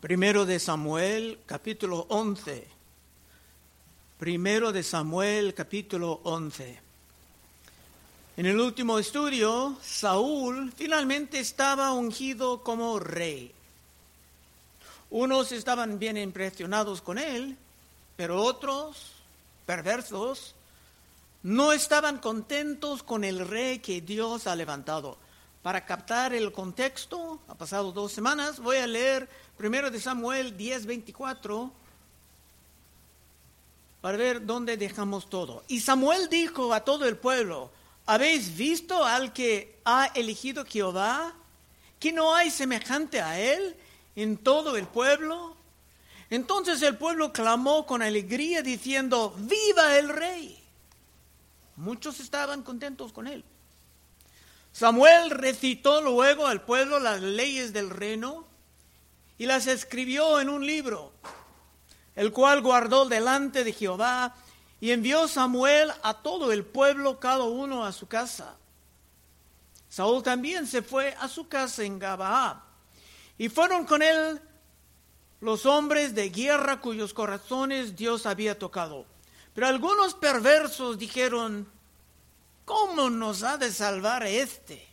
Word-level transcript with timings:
Primero 0.00 0.46
de 0.46 0.60
Samuel, 0.60 1.40
capítulo 1.44 2.06
11. 2.08 2.68
Primero 4.16 4.70
de 4.70 4.84
Samuel, 4.84 5.54
capítulo 5.54 6.20
11. 6.22 6.78
En 8.36 8.46
el 8.46 8.60
último 8.60 9.00
estudio, 9.00 9.76
Saúl 9.82 10.72
finalmente 10.76 11.40
estaba 11.40 11.92
ungido 11.94 12.62
como 12.62 13.00
rey. 13.00 13.50
Unos 15.10 15.50
estaban 15.50 15.98
bien 15.98 16.16
impresionados 16.16 17.02
con 17.02 17.18
él, 17.18 17.56
pero 18.16 18.40
otros, 18.40 19.14
perversos, 19.66 20.54
no 21.42 21.72
estaban 21.72 22.18
contentos 22.18 23.02
con 23.02 23.24
el 23.24 23.48
rey 23.48 23.80
que 23.80 24.00
Dios 24.00 24.46
ha 24.46 24.54
levantado. 24.54 25.18
Para 25.62 25.84
captar 25.84 26.32
el 26.32 26.52
contexto, 26.52 27.40
ha 27.48 27.54
pasado 27.54 27.92
dos 27.92 28.12
semanas, 28.12 28.60
voy 28.60 28.76
a 28.76 28.86
leer 28.86 29.28
primero 29.56 29.90
de 29.90 30.00
Samuel 30.00 30.56
10:24 30.56 31.72
para 34.00 34.16
ver 34.16 34.46
dónde 34.46 34.76
dejamos 34.76 35.28
todo. 35.28 35.64
Y 35.66 35.80
Samuel 35.80 36.28
dijo 36.28 36.72
a 36.72 36.84
todo 36.84 37.06
el 37.06 37.16
pueblo, 37.16 37.70
¿habéis 38.06 38.56
visto 38.56 39.04
al 39.04 39.32
que 39.32 39.80
ha 39.84 40.06
elegido 40.14 40.64
Jehová? 40.64 41.34
¿Que 41.98 42.12
no 42.12 42.34
hay 42.34 42.50
semejante 42.50 43.20
a 43.20 43.40
él 43.40 43.76
en 44.14 44.36
todo 44.36 44.76
el 44.76 44.86
pueblo? 44.86 45.56
Entonces 46.30 46.80
el 46.82 46.96
pueblo 46.96 47.32
clamó 47.32 47.86
con 47.86 48.02
alegría 48.02 48.62
diciendo, 48.62 49.34
viva 49.36 49.98
el 49.98 50.08
rey. 50.08 50.56
Muchos 51.76 52.20
estaban 52.20 52.62
contentos 52.62 53.12
con 53.12 53.26
él. 53.26 53.44
Samuel 54.78 55.30
recitó 55.30 56.00
luego 56.00 56.46
al 56.46 56.62
pueblo 56.62 57.00
las 57.00 57.20
leyes 57.20 57.72
del 57.72 57.90
reino 57.90 58.46
y 59.36 59.46
las 59.46 59.66
escribió 59.66 60.40
en 60.40 60.48
un 60.48 60.64
libro, 60.64 61.12
el 62.14 62.30
cual 62.30 62.62
guardó 62.62 63.04
delante 63.06 63.64
de 63.64 63.72
Jehová 63.72 64.36
y 64.78 64.92
envió 64.92 65.26
Samuel 65.26 65.90
a 66.04 66.22
todo 66.22 66.52
el 66.52 66.64
pueblo, 66.64 67.18
cada 67.18 67.42
uno 67.42 67.84
a 67.84 67.90
su 67.90 68.06
casa. 68.06 68.54
Saúl 69.88 70.22
también 70.22 70.64
se 70.64 70.80
fue 70.80 71.12
a 71.18 71.26
su 71.26 71.48
casa 71.48 71.82
en 71.82 71.98
Gabaa 71.98 72.64
y 73.36 73.48
fueron 73.48 73.84
con 73.84 74.00
él 74.00 74.40
los 75.40 75.66
hombres 75.66 76.14
de 76.14 76.30
guerra 76.30 76.80
cuyos 76.80 77.12
corazones 77.12 77.96
Dios 77.96 78.26
había 78.26 78.56
tocado. 78.56 79.06
Pero 79.54 79.66
algunos 79.66 80.14
perversos 80.14 80.98
dijeron, 80.98 81.66
¿cómo 82.68 83.08
nos 83.08 83.42
ha 83.42 83.56
de 83.56 83.72
salvar 83.72 84.26
este? 84.26 84.86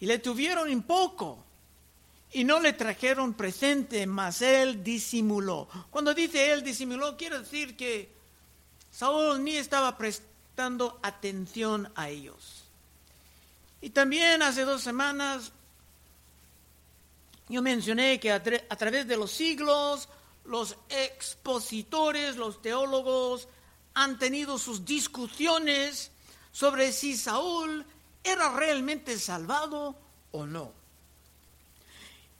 Y 0.00 0.06
le 0.06 0.18
tuvieron 0.18 0.68
en 0.68 0.82
poco 0.82 1.44
y 2.32 2.42
no 2.42 2.58
le 2.58 2.72
trajeron 2.72 3.34
presente, 3.34 4.04
mas 4.04 4.42
él 4.42 4.82
disimuló. 4.82 5.68
Cuando 5.90 6.12
dice 6.12 6.52
él 6.52 6.64
disimuló, 6.64 7.16
quiere 7.16 7.38
decir 7.38 7.76
que 7.76 8.12
Saúl 8.90 9.44
ni 9.44 9.56
estaba 9.56 9.96
prestando 9.96 10.98
atención 11.02 11.90
a 11.94 12.08
ellos. 12.08 12.64
Y 13.80 13.90
también 13.90 14.42
hace 14.42 14.64
dos 14.64 14.82
semanas 14.82 15.52
yo 17.48 17.62
mencioné 17.62 18.18
que 18.18 18.32
a, 18.32 18.42
a 18.68 18.76
través 18.76 19.06
de 19.06 19.16
los 19.16 19.30
siglos 19.30 20.08
los 20.44 20.76
expositores, 20.88 22.36
los 22.36 22.60
teólogos 22.60 23.46
han 23.94 24.18
tenido 24.18 24.58
sus 24.58 24.84
discusiones 24.84 26.10
sobre 26.52 26.92
si 26.92 27.16
Saúl 27.16 27.84
era 28.22 28.52
realmente 28.54 29.18
salvado 29.18 29.96
o 30.32 30.46
no. 30.46 30.72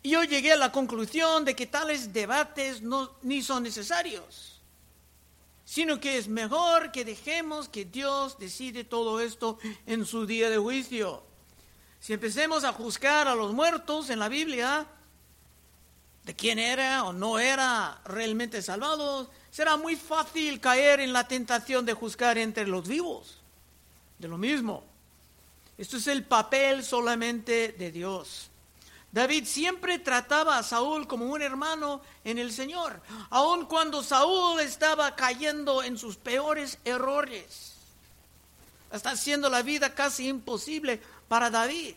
Y 0.03 0.11
yo 0.11 0.25
llegué 0.25 0.53
a 0.53 0.57
la 0.57 0.73
conclusión 0.73 1.45
de 1.45 1.55
que 1.55 1.67
tales 1.67 2.13
debates 2.13 2.81
no, 2.81 3.13
ni 3.23 3.43
son 3.43 3.63
necesarios, 3.63 4.61
sino 5.65 6.01
que 6.01 6.17
es 6.17 6.27
mejor 6.29 6.91
que 6.91 7.05
dejemos 7.05 7.69
que 7.69 7.85
Dios 7.85 8.39
decide 8.39 8.85
todo 8.85 9.21
esto 9.21 9.59
en 9.87 10.07
su 10.07 10.27
día 10.27 10.49
de 10.49 10.57
juicio. 10.57 11.23
Si 12.01 12.15
empecemos 12.15 12.65
a 12.65 12.73
juzgar 12.73 13.29
a 13.29 13.35
los 13.35 13.53
muertos 13.53 14.09
en 14.09 14.19
la 14.19 14.31
Biblia, 14.31 14.87
de 16.25 16.35
quién 16.35 16.59
era 16.59 17.05
o 17.05 17.13
no 17.13 17.39
era 17.39 18.01
realmente 18.07 18.63
salvado, 18.63 19.31
será 19.51 19.77
muy 19.77 19.97
fácil 19.97 20.61
caer 20.61 21.01
en 21.01 21.13
la 21.13 21.29
tentación 21.29 21.85
de 21.85 21.93
juzgar 21.93 22.39
entre 22.39 22.67
los 22.67 22.89
vivos 22.89 23.40
de 24.21 24.29
lo 24.29 24.39
mismo. 24.39 24.85
Esto 25.79 25.97
es 25.97 26.07
el 26.07 26.25
papel 26.25 26.85
solamente 26.85 27.75
de 27.79 27.91
Dios. 27.91 28.51
David 29.13 29.47
siempre 29.47 29.99
trataba 29.99 30.59
a 30.59 30.63
Saúl 30.63 31.09
como 31.09 31.25
un 31.25 31.43
hermano 31.43 32.01
en 32.23 32.39
el 32.39 32.53
Señor, 32.53 33.01
aun 33.31 33.67
cuando 33.67 34.03
Saúl 34.03 34.61
estaba 34.61 35.17
cayendo 35.17 35.83
en 35.83 35.99
sus 35.99 36.17
peores 36.17 36.79
errores. 36.85 37.73
Está 38.93 39.13
haciendo 39.13 39.49
la 39.49 39.63
vida 39.63 39.95
casi 39.95 40.29
imposible 40.29 41.01
para 41.27 41.51
David, 41.51 41.95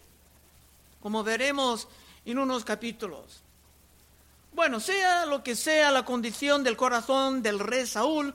como 1.01 1.23
veremos 1.23 1.88
en 2.25 2.39
unos 2.39 2.63
capítulos. 2.63 3.41
Bueno, 4.53 4.79
sea 4.79 5.25
lo 5.25 5.44
que 5.44 5.56
sea 5.56 5.91
la 5.91 6.06
condición 6.06 6.63
del 6.63 6.78
corazón 6.78 7.44
del 7.44 7.59
rey 7.59 7.85
Saúl, 7.85 8.33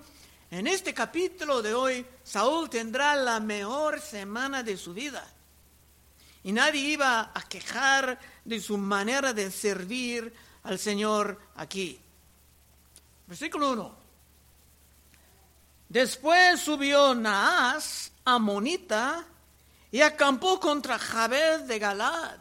en 0.50 0.66
este 0.66 0.94
capítulo 0.94 1.60
de 1.60 1.74
hoy, 1.74 2.06
Saúl 2.24 2.70
tendrá 2.70 3.14
la 3.16 3.38
mejor 3.38 4.00
semana 4.00 4.62
de 4.62 4.76
su 4.76 4.94
vida. 4.94 5.26
Y 6.42 6.52
nadie 6.52 6.80
iba 6.80 7.32
a 7.34 7.42
quejar 7.42 8.18
de 8.44 8.60
su 8.60 8.78
manera 8.78 9.32
de 9.34 9.50
servir 9.50 10.32
al 10.62 10.78
Señor 10.78 11.38
aquí. 11.56 12.00
Versículo 13.26 13.72
1. 13.72 13.98
Después 15.88 16.60
subió 16.60 17.14
Naas, 17.14 18.12
Amonita, 18.24 19.26
y 19.90 20.00
acampó 20.00 20.60
contra 20.60 20.98
Jabez 20.98 21.66
de 21.66 21.78
Galad. 21.78 22.38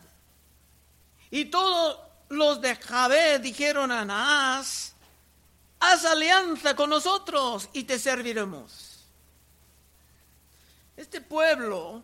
Y 1.32 1.46
todos 1.46 2.00
los 2.30 2.62
de 2.62 2.76
Jabez 2.76 3.42
dijeron 3.42 3.92
a 3.92 4.06
Naas, 4.06 4.96
haz 5.80 6.06
alianza 6.06 6.76
con 6.76 6.90
nosotros 6.90 7.70
y 7.74 7.84
te 7.84 8.00
serviremos. 8.00 9.06
Este 10.96 11.22
pueblo 11.22 12.04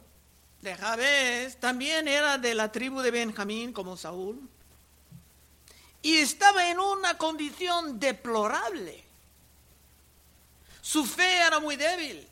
de 0.62 0.76
Jabez 0.76 1.58
también 1.58 2.08
era 2.08 2.38
de 2.38 2.54
la 2.54 2.72
tribu 2.72 3.02
de 3.02 3.12
Benjamín 3.12 3.74
como 3.74 3.98
Saúl 3.98 4.40
y 6.02 6.18
estaba 6.18 6.70
en 6.70 6.80
una 6.80 7.18
condición 7.18 8.00
deplorable. 8.00 9.04
Su 10.82 11.06
fe 11.06 11.38
era 11.38 11.60
muy 11.60 11.78
débil, 11.78 12.28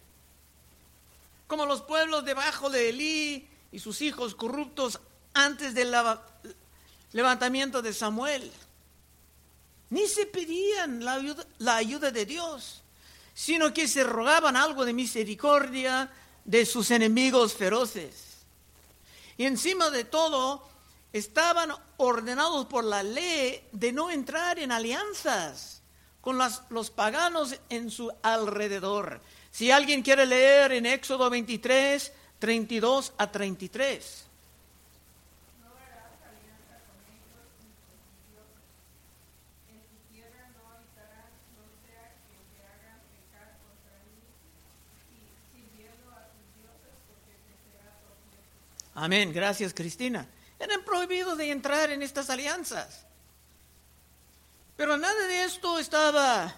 como 1.47 1.66
los 1.66 1.81
pueblos 1.81 2.25
debajo 2.25 2.69
de 2.69 2.90
Elí 2.90 3.47
y 3.72 3.80
sus 3.80 4.01
hijos 4.01 4.35
corruptos 4.35 5.00
antes 5.34 5.74
del 5.74 5.96
levantamiento 7.13 7.81
de 7.81 7.94
Samuel 7.94 8.51
ni 9.91 10.07
se 10.07 10.25
pedían 10.25 11.06
la 11.06 11.75
ayuda, 11.75 12.12
de 12.12 12.25
Dios, 12.25 12.81
sino 13.34 13.74
que 13.74 13.88
se 13.88 14.03
rogaban 14.03 14.56
algo 14.56 14.85
de 14.85 14.94
misericordia 14.94 16.09
de 16.46 16.66
sus 16.66 16.91
enemigos 16.91 17.53
feroces. 17.53 18.38
Y 19.38 19.46
encima 19.46 19.90
de 19.90 20.06
todo, 20.06 20.68
estaban 21.12 21.74
ordenados 21.97 22.66
por 22.68 22.85
la 22.85 23.03
ley 23.03 23.62
de 23.74 23.91
no 23.91 24.09
entrar 24.09 24.59
en 24.59 24.72
alianzas 24.72 25.81
con 26.22 26.40
los 26.69 26.90
paganos 26.90 27.57
en 27.69 27.91
su 27.91 28.12
alrededor. 28.22 29.22
Si 29.51 29.72
alguien 29.72 30.03
quiere 30.03 30.25
leer 30.25 30.72
en 30.72 30.85
Éxodo 30.85 31.30
23, 31.30 32.13
32 32.40 33.13
a 33.18 33.30
33. 33.30 34.25
Amén, 48.95 49.31
gracias 49.31 49.73
Cristina. 49.73 50.27
Eran 50.59 50.83
prohibidos 50.83 51.38
de 51.38 51.51
entrar 51.51 51.89
en 51.91 52.03
estas 52.03 52.29
alianzas. 52.29 53.05
Pero 54.75 54.97
nada 54.97 55.27
de 55.27 55.43
esto 55.43 55.79
estaba 55.79 56.53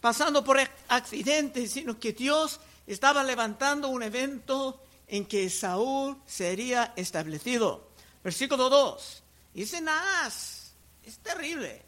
pasando 0.00 0.44
por 0.44 0.58
accidente, 0.88 1.66
sino 1.66 1.98
que 1.98 2.12
Dios 2.12 2.60
estaba 2.86 3.22
levantando 3.22 3.88
un 3.88 4.02
evento 4.02 4.82
en 5.06 5.26
que 5.26 5.48
Saúl 5.50 6.16
sería 6.26 6.92
establecido. 6.96 7.88
Versículo 8.22 8.68
2. 8.68 9.22
Dice 9.54 9.80
Naas, 9.80 10.72
es 11.04 11.18
terrible. 11.18 11.84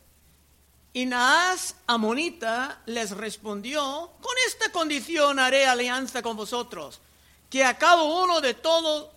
Y 0.93 1.07
Naas, 1.07 1.77
amonita, 1.87 2.83
les 2.87 3.13
respondió, 3.13 4.13
con 4.21 4.35
esta 4.47 4.73
condición 4.73 5.39
haré 5.39 5.67
alianza 5.67 6.21
con 6.21 6.37
vosotros, 6.37 7.01
que 7.49 7.65
a 7.65 7.79
cada 7.79 8.03
uno 8.03 8.41
de 8.41 8.55
todos 8.55 9.11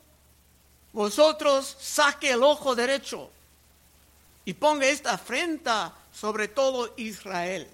vosotros 0.94 1.76
saque 1.80 2.32
el 2.32 2.44
ojo 2.44 2.76
derecho. 2.76 3.30
y 4.46 4.54
ponga 4.54 4.86
esta 4.88 5.14
afrenta 5.14 5.94
sobre 6.14 6.50
todo 6.50 6.94
Israel. 6.98 7.68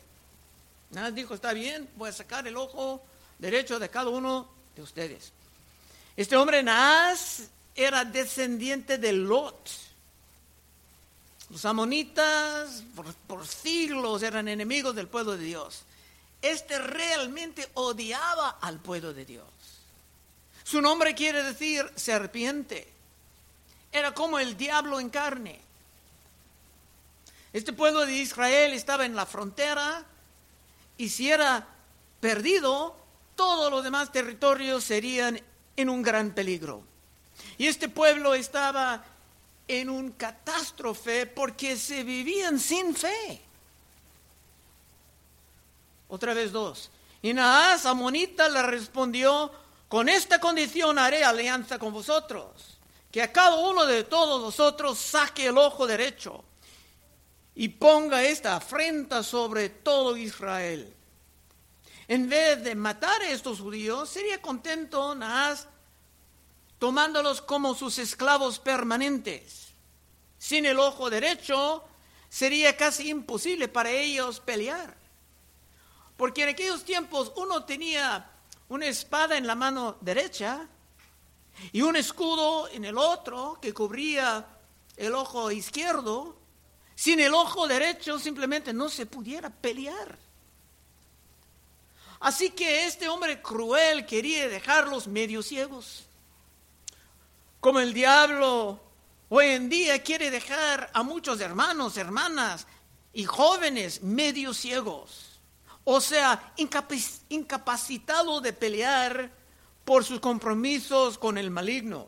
Nada 0.91 1.09
dijo, 1.11 1.33
está 1.33 1.51
bien, 1.53 1.89
voy 1.95 2.09
a 2.09 2.13
sacar 2.13 2.47
el 2.47 2.57
ojo 2.57 3.01
derecho 3.39 3.79
de 3.79 3.89
cada 3.89 4.09
uno 4.09 4.47
de 4.75 4.81
ustedes. 4.81 5.31
Este 6.15 6.35
hombre 6.35 6.61
Naas 6.61 7.43
era 7.75 8.05
descendiente 8.05 8.97
de 8.97 9.13
Lot. 9.13 9.69
Los 11.49 11.65
amonitas 11.65 12.83
por, 13.27 13.47
siglos 13.47 14.21
eran 14.21 14.47
enemigos 14.47 14.95
del 14.95 15.07
pueblo 15.07 15.37
de 15.37 15.45
Dios. 15.45 15.83
Este 16.41 16.77
realmente 16.77 17.67
odiaba 17.73 18.57
al 18.61 18.79
pueblo 18.79 19.13
de 19.13 19.25
Dios. 19.25 19.47
Su 20.63 20.81
nombre 20.81 21.15
quiere 21.15 21.41
decir 21.43 21.89
serpiente. 21.95 22.87
Era 23.91 24.13
como 24.13 24.39
el 24.39 24.55
diablo 24.55 24.99
en 24.99 25.09
carne. 25.09 25.59
Este 27.51 27.73
pueblo 27.73 28.05
de 28.05 28.13
Israel 28.13 28.73
estaba 28.73 29.05
en 29.05 29.15
la 29.15 29.25
frontera 29.25 30.03
y 30.97 31.09
si 31.09 31.31
era 31.31 31.65
perdido, 32.19 32.95
todos 33.35 33.71
los 33.71 33.83
demás 33.83 34.11
territorios 34.11 34.83
serían 34.83 35.41
en 35.75 35.89
un 35.89 36.01
gran 36.01 36.31
peligro. 36.31 36.83
Y 37.57 37.67
este 37.67 37.89
pueblo 37.89 38.35
estaba 38.35 39.03
en 39.67 39.89
un 39.89 40.11
catástrofe 40.11 41.25
porque 41.25 41.77
se 41.77 42.03
vivían 42.03 42.59
sin 42.59 42.95
fe. 42.95 43.41
Otra 46.09 46.33
vez 46.33 46.51
dos. 46.51 46.89
Y 47.21 47.33
Naas, 47.33 47.85
Amonita, 47.85 48.49
le 48.49 48.61
respondió, 48.63 49.51
con 49.87 50.09
esta 50.09 50.39
condición 50.39 50.97
haré 50.97 51.23
alianza 51.23 51.79
con 51.79 51.93
vosotros, 51.93 52.78
que 53.11 53.21
a 53.21 53.31
cada 53.31 53.55
uno 53.55 53.85
de 53.85 54.03
todos 54.03 54.41
vosotros 54.41 54.97
saque 54.97 55.47
el 55.47 55.57
ojo 55.57 55.87
derecho 55.87 56.43
y 57.55 57.69
ponga 57.69 58.23
esta 58.23 58.55
afrenta 58.55 59.23
sobre 59.23 59.69
todo 59.69 60.15
Israel. 60.15 60.95
En 62.07 62.29
vez 62.29 62.63
de 62.63 62.75
matar 62.75 63.21
a 63.21 63.29
estos 63.29 63.59
judíos, 63.59 64.09
sería 64.09 64.41
contento 64.41 65.13
Naas 65.15 65.67
tomándolos 66.77 67.41
como 67.41 67.75
sus 67.75 67.99
esclavos 67.99 68.57
permanentes. 68.59 69.73
Sin 70.37 70.65
el 70.65 70.79
ojo 70.79 71.09
derecho 71.09 71.83
sería 72.29 72.77
casi 72.77 73.09
imposible 73.09 73.67
para 73.67 73.91
ellos 73.91 74.39
pelear. 74.39 74.95
Porque 76.15 76.43
en 76.43 76.49
aquellos 76.49 76.83
tiempos 76.83 77.31
uno 77.35 77.65
tenía 77.65 78.31
una 78.69 78.85
espada 78.85 79.37
en 79.37 79.45
la 79.45 79.55
mano 79.55 79.97
derecha 79.99 80.67
y 81.71 81.81
un 81.81 81.95
escudo 81.95 82.67
en 82.69 82.85
el 82.85 82.97
otro 82.97 83.57
que 83.61 83.73
cubría 83.73 84.45
el 84.97 85.13
ojo 85.15 85.51
izquierdo. 85.51 86.37
Sin 86.95 87.19
el 87.19 87.33
ojo 87.33 87.67
derecho 87.67 88.19
simplemente 88.19 88.73
no 88.73 88.89
se 88.89 89.05
pudiera 89.05 89.49
pelear. 89.49 90.17
Así 92.19 92.49
que 92.49 92.85
este 92.85 93.07
hombre 93.07 93.41
cruel 93.41 94.05
quería 94.05 94.49
dejarlos 94.49 95.07
medio 95.07 95.41
ciegos 95.41 96.09
como 97.59 97.79
el 97.79 97.93
diablo 97.93 98.79
hoy 99.27 99.47
en 99.47 99.69
día 99.69 100.01
quiere 100.01 100.31
dejar 100.31 100.89
a 100.93 101.03
muchos 101.03 101.41
hermanos, 101.41 101.97
hermanas 101.97 102.65
y 103.13 103.25
jóvenes 103.25 104.01
medio 104.01 104.53
ciegos, 104.53 105.41
o 105.83 105.99
sea, 105.99 106.53
incapacitados 107.29 108.41
de 108.41 108.53
pelear 108.53 109.29
por 109.89 110.05
sus 110.05 110.19
compromisos 110.19 111.17
con 111.17 111.35
el 111.39 111.49
maligno. 111.49 112.07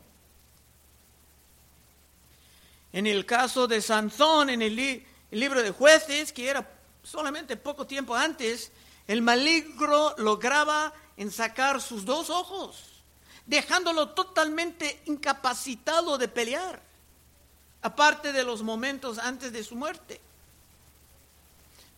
En 2.92 3.08
el 3.08 3.26
caso 3.26 3.66
de 3.66 3.82
Sansón, 3.82 4.50
en 4.50 4.62
el, 4.62 5.04
libro 5.32 5.60
de 5.60 5.72
jueces, 5.72 6.32
que 6.32 6.48
era 6.48 6.64
solamente 7.02 7.56
poco 7.56 7.84
tiempo 7.84 8.14
antes, 8.14 8.70
el 9.08 9.20
maligno 9.20 10.14
lograba 10.18 10.92
en 11.16 11.32
sacar 11.32 11.80
sus 11.80 12.04
dos 12.04 12.30
ojos 12.30 13.02
dejándolo 13.46 14.10
totalmente 14.10 15.02
incapacitado 15.06 16.18
de 16.18 16.28
pelear, 16.28 16.80
aparte 17.82 18.32
de 18.32 18.44
los 18.44 18.62
momentos 18.62 19.18
antes 19.18 19.52
de 19.52 19.64
su 19.64 19.74
muerte. 19.74 20.20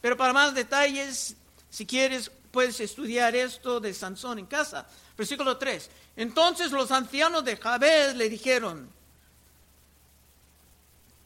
Pero 0.01 0.17
para 0.17 0.33
más 0.33 0.55
detalles, 0.55 1.37
si 1.69 1.85
quieres, 1.85 2.31
puedes 2.51 2.81
estudiar 2.81 3.37
esto 3.37 3.81
de 3.81 3.93
Sansón 3.93 4.39
en 4.39 4.47
casa. 4.47 4.89
Versículo 5.17 5.57
3. 5.57 5.91
Entonces 6.17 6.73
los 6.73 6.91
ancianos 6.91 7.45
de 7.45 7.57
Jabez 7.57 8.15
le 8.15 8.29
dijeron, 8.29 8.89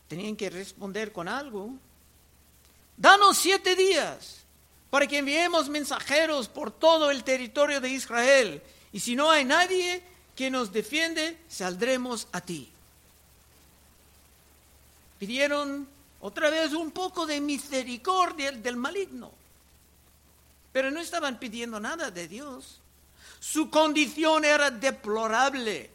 tenían 0.08 0.36
que 0.36 0.50
responder 0.50 1.12
con 1.12 1.28
algo, 1.28 1.72
danos 2.96 3.38
siete 3.38 3.76
días 3.76 4.44
para 4.90 5.06
que 5.06 5.18
enviemos 5.18 5.68
mensajeros 5.68 6.48
por 6.48 6.70
todo 6.70 7.10
el 7.10 7.24
territorio 7.24 7.80
de 7.80 7.90
Israel 7.90 8.62
y 8.92 9.00
si 9.00 9.14
no 9.14 9.30
hay 9.30 9.44
nadie 9.44 10.02
que 10.34 10.50
nos 10.50 10.72
defiende, 10.72 11.38
saldremos 11.48 12.28
a 12.32 12.40
ti. 12.40 12.70
Pidieron 15.18 15.88
otra 16.20 16.48
vez 16.50 16.72
un 16.72 16.90
poco 16.90 17.26
de 17.26 17.40
misericordia 17.40 18.52
del 18.52 18.76
maligno, 18.76 19.32
pero 20.72 20.90
no 20.90 21.00
estaban 21.00 21.38
pidiendo 21.38 21.80
nada 21.80 22.10
de 22.10 22.28
Dios. 22.28 22.80
Su 23.40 23.70
condición 23.70 24.44
era 24.44 24.70
deplorable, 24.70 25.90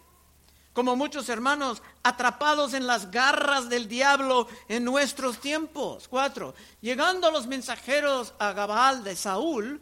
como 0.73 0.95
muchos 0.95 1.29
hermanos 1.29 1.81
atrapados 2.01 2.73
en 2.73 2.87
las 2.87 3.11
garras 3.11 3.69
del 3.69 3.87
diablo 3.87 4.47
en 4.67 4.83
nuestros 4.83 5.39
tiempos. 5.39 6.07
Cuatro, 6.07 6.55
llegando 6.81 7.29
los 7.31 7.47
mensajeros 7.47 8.33
a 8.39 8.53
Gabal 8.53 9.03
de 9.03 9.15
Saúl, 9.15 9.81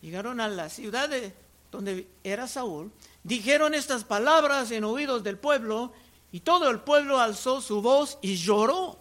llegaron 0.00 0.40
a 0.40 0.48
la 0.48 0.68
ciudad 0.68 1.08
de 1.08 1.34
donde 1.72 2.06
era 2.22 2.46
Saúl, 2.46 2.92
dijeron 3.24 3.74
estas 3.74 4.04
palabras 4.04 4.70
en 4.70 4.84
oídos 4.84 5.24
del 5.24 5.38
pueblo 5.38 5.92
y 6.30 6.40
todo 6.40 6.70
el 6.70 6.80
pueblo 6.80 7.18
alzó 7.18 7.60
su 7.60 7.82
voz 7.82 8.18
y 8.22 8.36
lloró. 8.36 8.98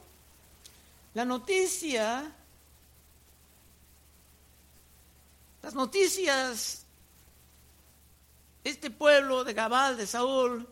La 1.13 1.25
noticia, 1.25 2.31
las 5.62 5.75
noticias, 5.75 6.83
este 8.63 8.89
pueblo 8.89 9.44
de 9.44 9.54
Gabal, 9.54 9.98
de 9.98 10.07
Saúl, 10.07 10.68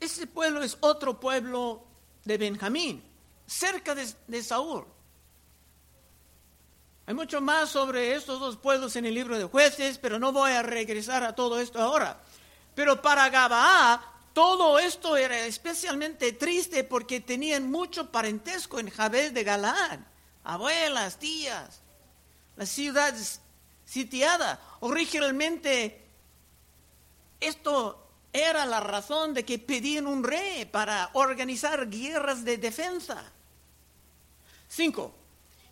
ese 0.00 0.26
pueblo 0.26 0.62
es 0.62 0.78
otro 0.80 1.20
pueblo 1.20 1.84
de 2.24 2.38
Benjamín, 2.38 3.02
cerca 3.46 3.94
de 3.94 4.42
Saúl. 4.42 4.86
Hay 7.08 7.14
mucho 7.14 7.40
más 7.40 7.70
sobre 7.70 8.14
estos 8.14 8.38
dos 8.38 8.58
pueblos 8.58 8.94
en 8.96 9.06
el 9.06 9.14
libro 9.14 9.38
de 9.38 9.46
jueces, 9.46 9.96
pero 9.96 10.18
no 10.18 10.30
voy 10.30 10.52
a 10.52 10.62
regresar 10.62 11.24
a 11.24 11.34
todo 11.34 11.58
esto 11.58 11.80
ahora. 11.80 12.20
Pero 12.74 13.00
para 13.00 13.30
Gabaá, 13.30 14.02
todo 14.34 14.78
esto 14.78 15.16
era 15.16 15.46
especialmente 15.46 16.32
triste 16.32 16.84
porque 16.84 17.20
tenían 17.20 17.70
mucho 17.70 18.12
parentesco 18.12 18.78
en 18.78 18.90
Jabez 18.90 19.32
de 19.32 19.42
Galaad, 19.42 20.00
abuelas, 20.44 21.18
tías, 21.18 21.80
la 22.56 22.66
ciudad 22.66 23.14
sitiada. 23.88 24.60
Originalmente, 24.80 26.04
esto 27.40 28.06
era 28.32 28.66
la 28.66 28.80
razón 28.80 29.32
de 29.32 29.44
que 29.44 29.58
pedían 29.58 30.06
un 30.06 30.22
rey 30.22 30.64
para 30.66 31.10
organizar 31.14 31.88
guerras 31.88 32.44
de 32.44 32.58
defensa. 32.58 33.24
Cinco, 34.68 35.14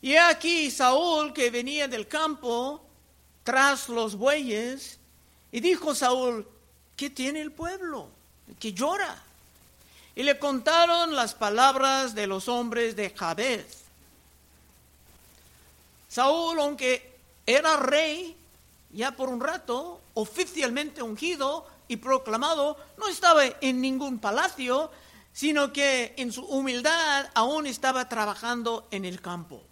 y 0.00 0.16
aquí 0.16 0.70
Saúl 0.70 1.32
que 1.35 1.50
venía 1.50 1.87
del 1.87 2.08
campo 2.08 2.82
tras 3.44 3.88
los 3.88 4.16
bueyes, 4.16 4.99
y 5.52 5.61
dijo 5.61 5.94
Saúl, 5.94 6.49
¿qué 6.96 7.11
tiene 7.11 7.40
el 7.40 7.52
pueblo? 7.52 8.08
Que 8.58 8.73
llora. 8.73 9.23
Y 10.14 10.23
le 10.23 10.38
contaron 10.38 11.14
las 11.14 11.35
palabras 11.35 12.14
de 12.14 12.26
los 12.26 12.49
hombres 12.49 12.96
de 12.96 13.11
Jabez. 13.11 13.82
Saúl, 16.08 16.58
aunque 16.58 17.15
era 17.47 17.76
rey, 17.76 18.37
ya 18.91 19.12
por 19.12 19.29
un 19.29 19.41
rato, 19.41 20.00
oficialmente 20.15 21.03
ungido 21.03 21.67
y 21.88 21.97
proclamado, 21.97 22.76
no 22.99 23.09
estaba 23.09 23.45
en 23.61 23.81
ningún 23.81 24.19
palacio, 24.19 24.91
sino 25.33 25.73
que 25.73 26.15
en 26.17 26.33
su 26.33 26.43
humildad 26.45 27.31
aún 27.35 27.67
estaba 27.67 28.09
trabajando 28.09 28.88
en 28.91 29.05
el 29.05 29.21
campo. 29.21 29.62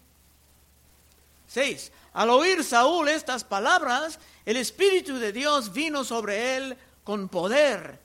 6. 1.47 1.91
Al 2.13 2.29
oír 2.29 2.63
Saúl 2.63 3.09
estas 3.09 3.43
palabras, 3.43 4.19
el 4.45 4.57
Espíritu 4.57 5.17
de 5.17 5.31
Dios 5.31 5.73
vino 5.73 6.03
sobre 6.03 6.57
él 6.57 6.77
con 7.03 7.29
poder 7.29 7.99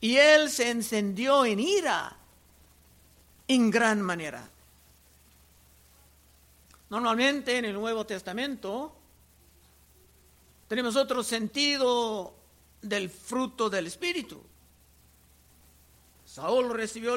y 0.00 0.16
él 0.16 0.50
se 0.50 0.70
encendió 0.70 1.44
en 1.44 1.60
ira 1.60 2.16
en 3.48 3.70
gran 3.70 4.02
manera. 4.02 4.48
Normalmente 6.88 7.58
en 7.58 7.64
el 7.64 7.74
Nuevo 7.74 8.06
Testamento 8.06 8.94
tenemos 10.68 10.96
otro 10.96 11.22
sentido 11.22 12.34
del 12.82 13.10
fruto 13.10 13.68
del 13.68 13.86
Espíritu. 13.86 14.40
Saúl 16.24 16.70
recibió 16.70 17.14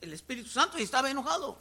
el, 0.00 0.12
Espíritu 0.12 0.48
Santo 0.48 0.78
y 0.78 0.82
estaba 0.82 1.10
enojado. 1.10 1.58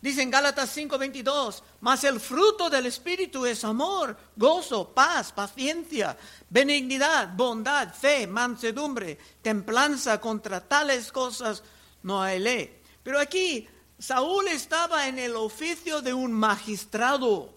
Dice 0.00 0.22
en 0.22 0.30
Gálatas 0.30 0.76
5:22, 0.76 1.62
mas 1.80 2.02
el 2.04 2.18
fruto 2.18 2.68
del 2.68 2.86
Espíritu 2.86 3.46
es 3.46 3.62
amor, 3.64 4.16
gozo, 4.34 4.88
paz, 4.88 5.30
paciencia, 5.30 6.16
benignidad, 6.48 7.32
bondad, 7.36 7.94
fe, 7.94 8.26
mansedumbre, 8.26 9.18
templanza. 9.40 10.20
Contra 10.20 10.60
tales 10.60 11.12
cosas 11.12 11.62
no 12.02 12.20
hay 12.20 12.40
ley. 12.40 12.80
Pero 13.02 13.20
aquí 13.20 13.68
Saúl 14.02 14.48
estaba 14.48 15.06
en 15.06 15.20
el 15.20 15.36
oficio 15.36 16.02
de 16.02 16.12
un 16.12 16.32
magistrado. 16.32 17.54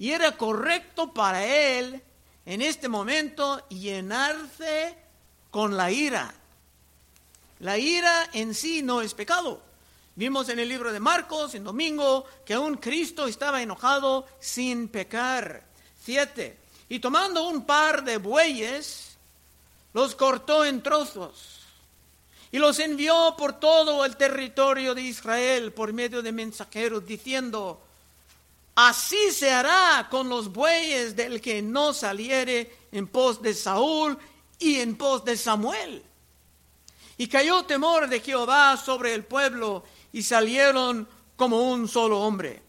Y 0.00 0.10
era 0.10 0.36
correcto 0.36 1.14
para 1.14 1.46
él 1.46 2.02
en 2.44 2.60
este 2.60 2.88
momento 2.88 3.68
llenarse 3.68 4.98
con 5.52 5.76
la 5.76 5.92
ira. 5.92 6.34
La 7.60 7.78
ira 7.78 8.28
en 8.32 8.52
sí 8.52 8.82
no 8.82 9.00
es 9.00 9.14
pecado. 9.14 9.62
Vimos 10.16 10.48
en 10.48 10.58
el 10.58 10.68
libro 10.68 10.92
de 10.92 10.98
Marcos, 10.98 11.54
en 11.54 11.62
domingo, 11.62 12.24
que 12.44 12.54
aún 12.54 12.76
Cristo 12.78 13.28
estaba 13.28 13.62
enojado 13.62 14.26
sin 14.40 14.88
pecar. 14.88 15.62
Siete. 16.02 16.58
Y 16.88 16.98
tomando 16.98 17.46
un 17.46 17.64
par 17.64 18.02
de 18.02 18.16
bueyes, 18.16 19.16
los 19.92 20.16
cortó 20.16 20.64
en 20.64 20.82
trozos 20.82 21.63
y 22.54 22.58
los 22.58 22.78
envió 22.78 23.34
por 23.36 23.58
todo 23.58 24.04
el 24.04 24.16
territorio 24.16 24.94
de 24.94 25.02
Israel 25.02 25.72
por 25.72 25.92
medio 25.92 26.22
de 26.22 26.30
mensajeros, 26.30 27.04
diciendo, 27.04 27.82
así 28.76 29.32
se 29.32 29.50
hará 29.50 30.06
con 30.08 30.28
los 30.28 30.52
bueyes 30.52 31.16
del 31.16 31.40
que 31.40 31.62
no 31.62 31.92
saliere 31.92 32.72
en 32.92 33.08
pos 33.08 33.42
de 33.42 33.54
Saúl 33.54 34.16
y 34.60 34.78
en 34.78 34.94
pos 34.94 35.24
de 35.24 35.36
Samuel. 35.36 36.04
Y 37.16 37.26
cayó 37.26 37.64
temor 37.64 38.08
de 38.08 38.20
Jehová 38.20 38.76
sobre 38.76 39.14
el 39.14 39.24
pueblo 39.24 39.82
y 40.12 40.22
salieron 40.22 41.08
como 41.34 41.60
un 41.60 41.88
solo 41.88 42.20
hombre. 42.20 42.62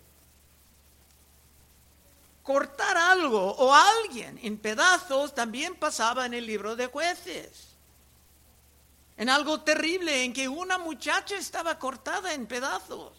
Cortar 2.41 2.97
algo 2.97 3.51
o 3.51 3.71
alguien 3.71 4.39
en 4.41 4.57
pedazos 4.57 5.35
también 5.35 5.75
pasaba 5.75 6.25
en 6.25 6.33
el 6.33 6.47
libro 6.47 6.75
de 6.75 6.87
jueces. 6.87 7.74
En 9.17 9.29
algo 9.29 9.61
terrible 9.61 10.23
en 10.23 10.33
que 10.33 10.47
una 10.47 10.77
muchacha 10.77 11.35
estaba 11.37 11.79
cortada 11.79 12.33
en 12.33 12.47
pedazos. 12.47 13.13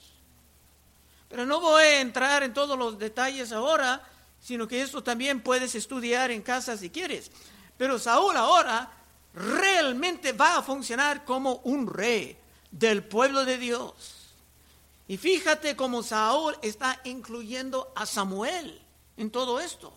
Pero 1.29 1.47
no 1.47 1.61
voy 1.61 1.83
a 1.83 2.01
entrar 2.01 2.43
en 2.43 2.55
todos 2.55 2.79
los 2.79 2.99
detalles 2.99 3.53
ahora, 3.53 4.03
sino 4.41 4.69
que 4.69 4.83
esto 4.83 5.03
también 5.03 5.43
puedes 5.43 5.75
estudiar 5.75 6.31
en 6.31 6.43
casa 6.43 6.77
si 6.77 6.91
quieres. 6.91 7.31
Pero 7.77 7.99
Saúl 7.99 8.37
ahora 8.37 8.91
realmente 9.35 10.33
va 10.33 10.59
a 10.59 10.63
funcionar 10.63 11.25
como 11.25 11.57
un 11.65 11.87
rey 11.87 12.37
del 12.71 13.03
pueblo 13.05 13.45
de 13.45 13.59
Dios. 13.59 14.35
Y 15.09 15.17
fíjate 15.17 15.77
cómo 15.77 16.03
Saúl 16.03 16.57
está 16.63 17.01
incluyendo 17.05 17.93
a 17.95 18.07
Samuel 18.07 18.81
en 19.17 19.31
todo 19.31 19.61
esto. 19.61 19.97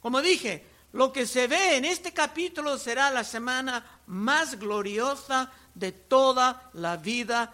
Como 0.00 0.20
dije, 0.20 0.66
lo 0.94 1.12
que 1.12 1.26
se 1.26 1.48
ve 1.48 1.76
en 1.76 1.84
este 1.84 2.12
capítulo 2.12 2.78
será 2.78 3.10
la 3.10 3.24
semana 3.24 3.84
más 4.06 4.56
gloriosa 4.56 5.50
de 5.74 5.90
toda 5.90 6.70
la 6.74 6.96
vida 6.96 7.52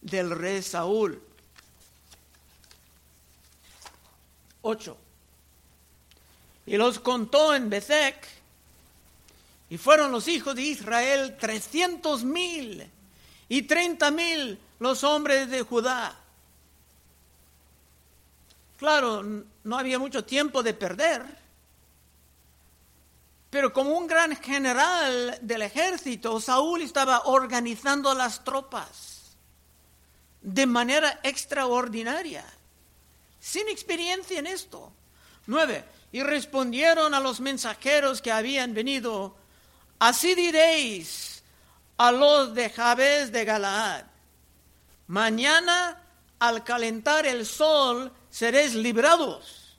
del 0.00 0.30
rey 0.30 0.62
Saúl. 0.62 1.22
8. 4.62 4.96
Y 6.64 6.78
los 6.78 6.98
contó 6.98 7.54
en 7.54 7.68
Bezek, 7.68 8.26
y 9.68 9.76
fueron 9.76 10.10
los 10.10 10.26
hijos 10.26 10.54
de 10.54 10.62
Israel 10.62 11.36
trescientos 11.38 12.24
mil 12.24 12.90
y 13.50 13.62
treinta 13.62 14.10
mil 14.10 14.58
los 14.78 15.04
hombres 15.04 15.50
de 15.50 15.60
Judá. 15.60 16.18
Claro, 18.78 19.22
no 19.62 19.78
había 19.78 19.98
mucho 19.98 20.24
tiempo 20.24 20.62
de 20.62 20.72
perder, 20.72 21.47
pero 23.50 23.72
como 23.72 23.96
un 23.96 24.06
gran 24.06 24.36
general 24.36 25.38
del 25.40 25.62
ejército, 25.62 26.40
Saúl 26.40 26.82
estaba 26.82 27.22
organizando 27.24 28.14
las 28.14 28.44
tropas 28.44 29.36
de 30.40 30.66
manera 30.66 31.20
extraordinaria, 31.22 32.44
sin 33.40 33.68
experiencia 33.68 34.38
en 34.38 34.46
esto. 34.46 34.92
Nueve, 35.46 35.84
y 36.12 36.22
respondieron 36.22 37.14
a 37.14 37.20
los 37.20 37.40
mensajeros 37.40 38.20
que 38.20 38.32
habían 38.32 38.74
venido, 38.74 39.34
así 39.98 40.34
diréis 40.34 41.42
a 41.96 42.12
los 42.12 42.54
de 42.54 42.70
Jabes 42.70 43.32
de 43.32 43.44
Galaad 43.44 44.04
mañana 45.08 46.00
al 46.38 46.62
calentar 46.62 47.26
el 47.26 47.44
sol 47.44 48.12
seréis 48.30 48.74
librados. 48.74 49.76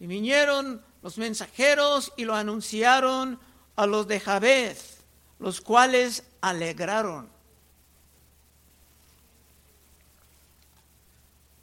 Y 0.00 0.06
vinieron 0.06 0.82
los 1.02 1.18
mensajeros 1.18 2.12
y 2.16 2.24
lo 2.24 2.34
anunciaron 2.34 3.38
a 3.76 3.86
los 3.86 4.08
de 4.08 4.20
Jabez, 4.20 4.98
los 5.38 5.60
cuales 5.60 6.24
alegraron. 6.40 7.30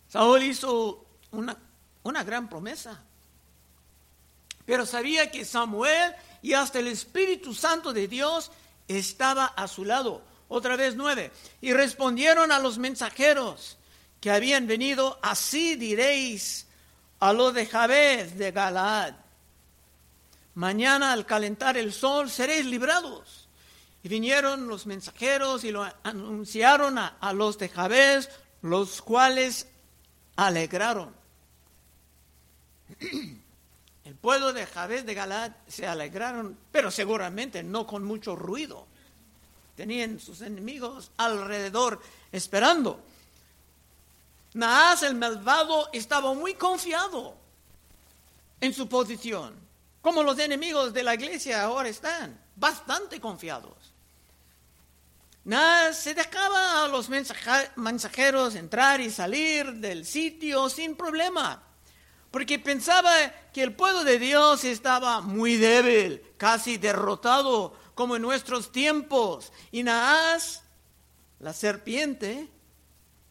Saúl 0.08 0.44
hizo 0.44 1.06
una, 1.32 1.58
una 2.04 2.24
gran 2.24 2.48
promesa, 2.48 3.04
pero 4.65 4.86
sabía 4.86 5.30
que 5.30 5.44
Samuel 5.44 6.15
y 6.42 6.54
hasta 6.54 6.80
el 6.80 6.88
Espíritu 6.88 7.54
Santo 7.54 7.92
de 7.92 8.08
Dios 8.08 8.51
estaba 8.88 9.46
a 9.46 9.68
su 9.68 9.84
lado 9.84 10.22
otra 10.48 10.75
vez 10.75 10.96
nueve. 10.96 11.32
Y 11.62 11.74
respondieron 11.74 12.51
a 12.51 12.60
los 12.60 12.77
mensajeros 12.77 13.77
que 14.22 14.32
habían 14.32 14.68
venido, 14.68 15.20
así 15.22 15.75
diréis 15.75 16.68
a 17.20 17.34
los 17.34 17.54
de 17.54 17.65
Jabez 17.65 18.38
de 18.38 18.51
Galaad. 18.51 19.25
Mañana 20.55 21.13
al 21.13 21.25
calentar 21.25 21.77
el 21.77 21.93
sol 21.93 22.29
seréis 22.29 22.65
librados. 22.65 23.47
Y 24.03 24.09
vinieron 24.09 24.67
los 24.67 24.85
mensajeros 24.85 25.63
y 25.63 25.71
lo 25.71 25.88
anunciaron 26.03 26.97
a, 26.97 27.17
a 27.19 27.33
los 27.33 27.57
de 27.57 27.69
Jabez, 27.69 28.29
los 28.62 29.01
cuales 29.01 29.67
alegraron. 30.35 31.15
El 34.05 34.13
pueblo 34.13 34.53
de 34.53 34.67
Jabez 34.67 35.03
de 35.03 35.15
Galaad 35.15 35.51
se 35.67 35.88
alegraron, 35.88 36.55
pero 36.71 36.91
seguramente 36.91 37.63
no 37.63 37.88
con 37.88 38.03
mucho 38.03 38.35
ruido 38.35 38.85
tenían 39.75 40.19
sus 40.19 40.41
enemigos 40.41 41.12
alrededor 41.17 42.01
esperando. 42.31 43.00
Naas 44.53 45.03
el 45.03 45.15
malvado 45.15 45.89
estaba 45.91 46.33
muy 46.33 46.53
confiado 46.53 47.35
en 48.62 48.74
su 48.74 48.88
posición, 48.88 49.53
como 50.05 50.21
los 50.21 50.38
enemigos 50.38 50.93
de 50.93 51.01
la 51.01 51.15
iglesia 51.15 51.63
ahora 51.63 51.89
están, 51.89 52.39
bastante 52.55 53.19
confiados. 53.19 53.91
Naas 55.45 55.97
se 55.97 56.13
dejaba 56.13 56.83
a 56.83 56.88
los 56.88 57.09
mensajeros 57.09 58.53
entrar 58.53 59.01
y 59.01 59.09
salir 59.09 59.74
del 59.74 60.05
sitio 60.05 60.69
sin 60.69 60.95
problema, 60.95 61.63
porque 62.29 62.59
pensaba 62.59 63.12
que 63.51 63.63
el 63.63 63.74
pueblo 63.74 64.03
de 64.03 64.19
Dios 64.19 64.63
estaba 64.63 65.21
muy 65.21 65.57
débil, 65.57 66.21
casi 66.38 66.77
derrotado 66.77 67.75
como 67.95 68.15
en 68.15 68.21
nuestros 68.21 68.71
tiempos. 68.71 69.51
Y 69.71 69.81
Naas, 69.81 70.62
la 71.39 71.51
serpiente, 71.51 72.47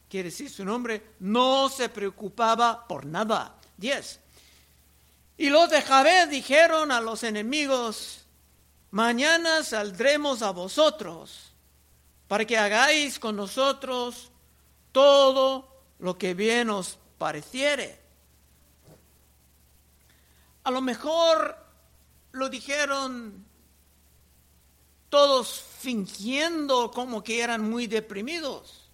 quiere 0.09 0.31
decir 0.31 0.51
su 0.51 0.65
nombre, 0.65 1.15
no 1.21 1.69
se 1.69 1.89
preocupaba 1.89 2.89
por 2.89 3.07
nada. 3.07 3.61
Diez. 3.77 4.24
Y 5.37 5.51
los 5.51 5.69
de 5.71 5.83
Jabez 5.83 6.31
dijeron 6.31 6.93
a 6.93 7.01
los 7.01 7.25
enemigos, 7.25 8.25
mañana 8.91 9.65
saldremos 9.65 10.43
a 10.43 10.53
vosotros 10.53 11.53
para 12.29 12.45
que 12.45 12.57
hagáis 12.57 13.19
con 13.19 13.37
nosotros 13.37 14.31
todo 14.93 15.69
lo 15.99 16.17
que 16.17 16.35
bien 16.35 16.71
os 16.71 16.99
pareciere. 17.19 18.01
A 20.63 20.71
lo 20.71 20.81
mejor 20.81 21.59
lo 22.33 22.49
dijeron 22.49 23.45
todos 25.09 25.63
fingiendo 25.79 26.91
como 26.91 27.23
que 27.23 27.41
eran 27.41 27.69
muy 27.69 27.87
deprimidos, 27.87 28.89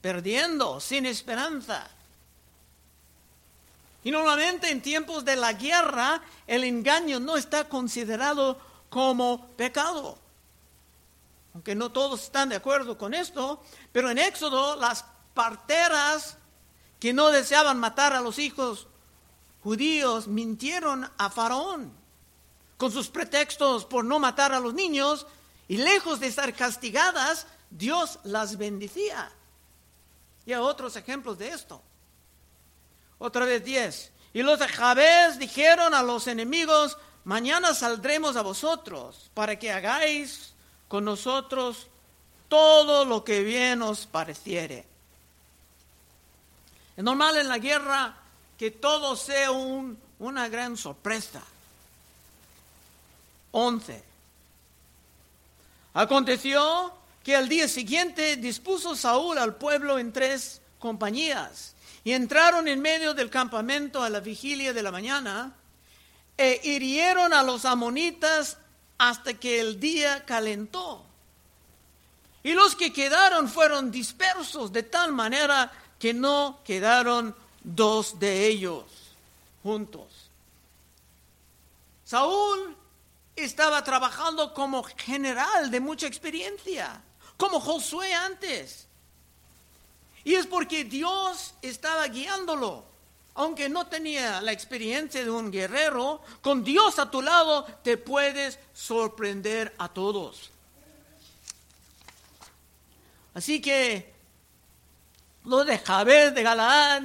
perdiendo, 0.00 0.80
sin 0.80 1.06
esperanza. 1.06 1.88
Y 4.08 4.10
normalmente 4.10 4.70
en 4.70 4.80
tiempos 4.80 5.22
de 5.22 5.36
la 5.36 5.52
guerra 5.52 6.22
el 6.46 6.64
engaño 6.64 7.20
no 7.20 7.36
está 7.36 7.68
considerado 7.68 8.58
como 8.88 9.48
pecado. 9.48 10.16
Aunque 11.52 11.74
no 11.74 11.92
todos 11.92 12.22
están 12.22 12.48
de 12.48 12.56
acuerdo 12.56 12.96
con 12.96 13.12
esto, 13.12 13.62
pero 13.92 14.08
en 14.08 14.16
Éxodo 14.16 14.76
las 14.76 15.04
parteras 15.34 16.38
que 16.98 17.12
no 17.12 17.28
deseaban 17.28 17.78
matar 17.78 18.14
a 18.14 18.22
los 18.22 18.38
hijos 18.38 18.86
judíos 19.62 20.26
mintieron 20.26 21.06
a 21.18 21.28
Faraón 21.28 21.92
con 22.78 22.90
sus 22.90 23.10
pretextos 23.10 23.84
por 23.84 24.06
no 24.06 24.18
matar 24.18 24.54
a 24.54 24.60
los 24.60 24.72
niños, 24.72 25.26
y 25.68 25.76
lejos 25.76 26.18
de 26.18 26.28
estar 26.28 26.54
castigadas, 26.54 27.46
Dios 27.68 28.20
las 28.24 28.56
bendecía. 28.56 29.30
Y 30.46 30.54
hay 30.54 30.60
otros 30.60 30.96
ejemplos 30.96 31.36
de 31.36 31.50
esto. 31.50 31.82
Otra 33.18 33.44
vez 33.44 33.64
diez. 33.64 34.12
Y 34.32 34.42
los 34.42 34.58
de 34.58 35.38
dijeron 35.38 35.94
a 35.94 36.02
los 36.02 36.26
enemigos, 36.26 36.96
mañana 37.24 37.74
saldremos 37.74 38.36
a 38.36 38.42
vosotros 38.42 39.30
para 39.34 39.58
que 39.58 39.72
hagáis 39.72 40.54
con 40.86 41.04
nosotros 41.04 41.88
todo 42.48 43.04
lo 43.04 43.24
que 43.24 43.42
bien 43.42 43.82
os 43.82 44.06
pareciere. 44.06 44.86
Es 46.96 47.04
normal 47.04 47.36
en 47.36 47.48
la 47.48 47.58
guerra 47.58 48.16
que 48.56 48.70
todo 48.70 49.16
sea 49.16 49.50
una 49.50 50.48
gran 50.48 50.76
sorpresa. 50.76 51.42
11. 53.52 54.02
Aconteció 55.94 56.92
que 57.22 57.36
al 57.36 57.48
día 57.48 57.68
siguiente 57.68 58.36
dispuso 58.36 58.94
Saúl 58.94 59.38
al 59.38 59.56
pueblo 59.56 59.98
en 59.98 60.12
tres 60.12 60.60
compañías 60.78 61.74
y 62.04 62.12
entraron 62.12 62.68
en 62.68 62.80
medio 62.80 63.14
del 63.14 63.30
campamento 63.30 64.02
a 64.02 64.10
la 64.10 64.20
vigilia 64.20 64.72
de 64.72 64.82
la 64.82 64.92
mañana 64.92 65.54
e 66.36 66.60
hirieron 66.64 67.32
a 67.32 67.42
los 67.42 67.64
amonitas 67.64 68.58
hasta 68.98 69.34
que 69.34 69.60
el 69.60 69.80
día 69.80 70.24
calentó. 70.24 71.04
Y 72.42 72.52
los 72.52 72.76
que 72.76 72.92
quedaron 72.92 73.48
fueron 73.48 73.90
dispersos 73.90 74.72
de 74.72 74.82
tal 74.84 75.12
manera 75.12 75.72
que 75.98 76.14
no 76.14 76.60
quedaron 76.64 77.34
dos 77.62 78.18
de 78.18 78.46
ellos 78.46 78.84
juntos. 79.62 80.30
Saúl 82.04 82.76
estaba 83.36 83.84
trabajando 83.84 84.54
como 84.54 84.82
general 84.82 85.70
de 85.70 85.80
mucha 85.80 86.06
experiencia, 86.06 87.02
como 87.36 87.60
Josué 87.60 88.14
antes. 88.14 88.87
Y 90.28 90.34
es 90.34 90.46
porque 90.46 90.84
Dios 90.84 91.54
estaba 91.62 92.06
guiándolo. 92.06 92.84
Aunque 93.32 93.70
no 93.70 93.86
tenía 93.86 94.42
la 94.42 94.52
experiencia 94.52 95.24
de 95.24 95.30
un 95.30 95.50
guerrero, 95.50 96.20
con 96.42 96.62
Dios 96.62 96.98
a 96.98 97.10
tu 97.10 97.22
lado 97.22 97.64
te 97.82 97.96
puedes 97.96 98.58
sorprender 98.74 99.74
a 99.78 99.88
todos. 99.88 100.50
Así 103.32 103.62
que 103.62 104.12
lo 105.46 105.64
de 105.64 105.78
Jabez 105.78 106.34
de 106.34 106.42
Galaad 106.42 107.04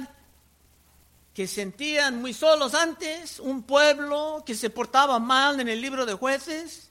que 1.32 1.46
sentían 1.46 2.20
muy 2.20 2.34
solos 2.34 2.74
antes, 2.74 3.40
un 3.40 3.62
pueblo 3.62 4.42
que 4.44 4.54
se 4.54 4.68
portaba 4.68 5.18
mal 5.18 5.60
en 5.60 5.70
el 5.70 5.80
libro 5.80 6.04
de 6.04 6.12
jueces, 6.12 6.90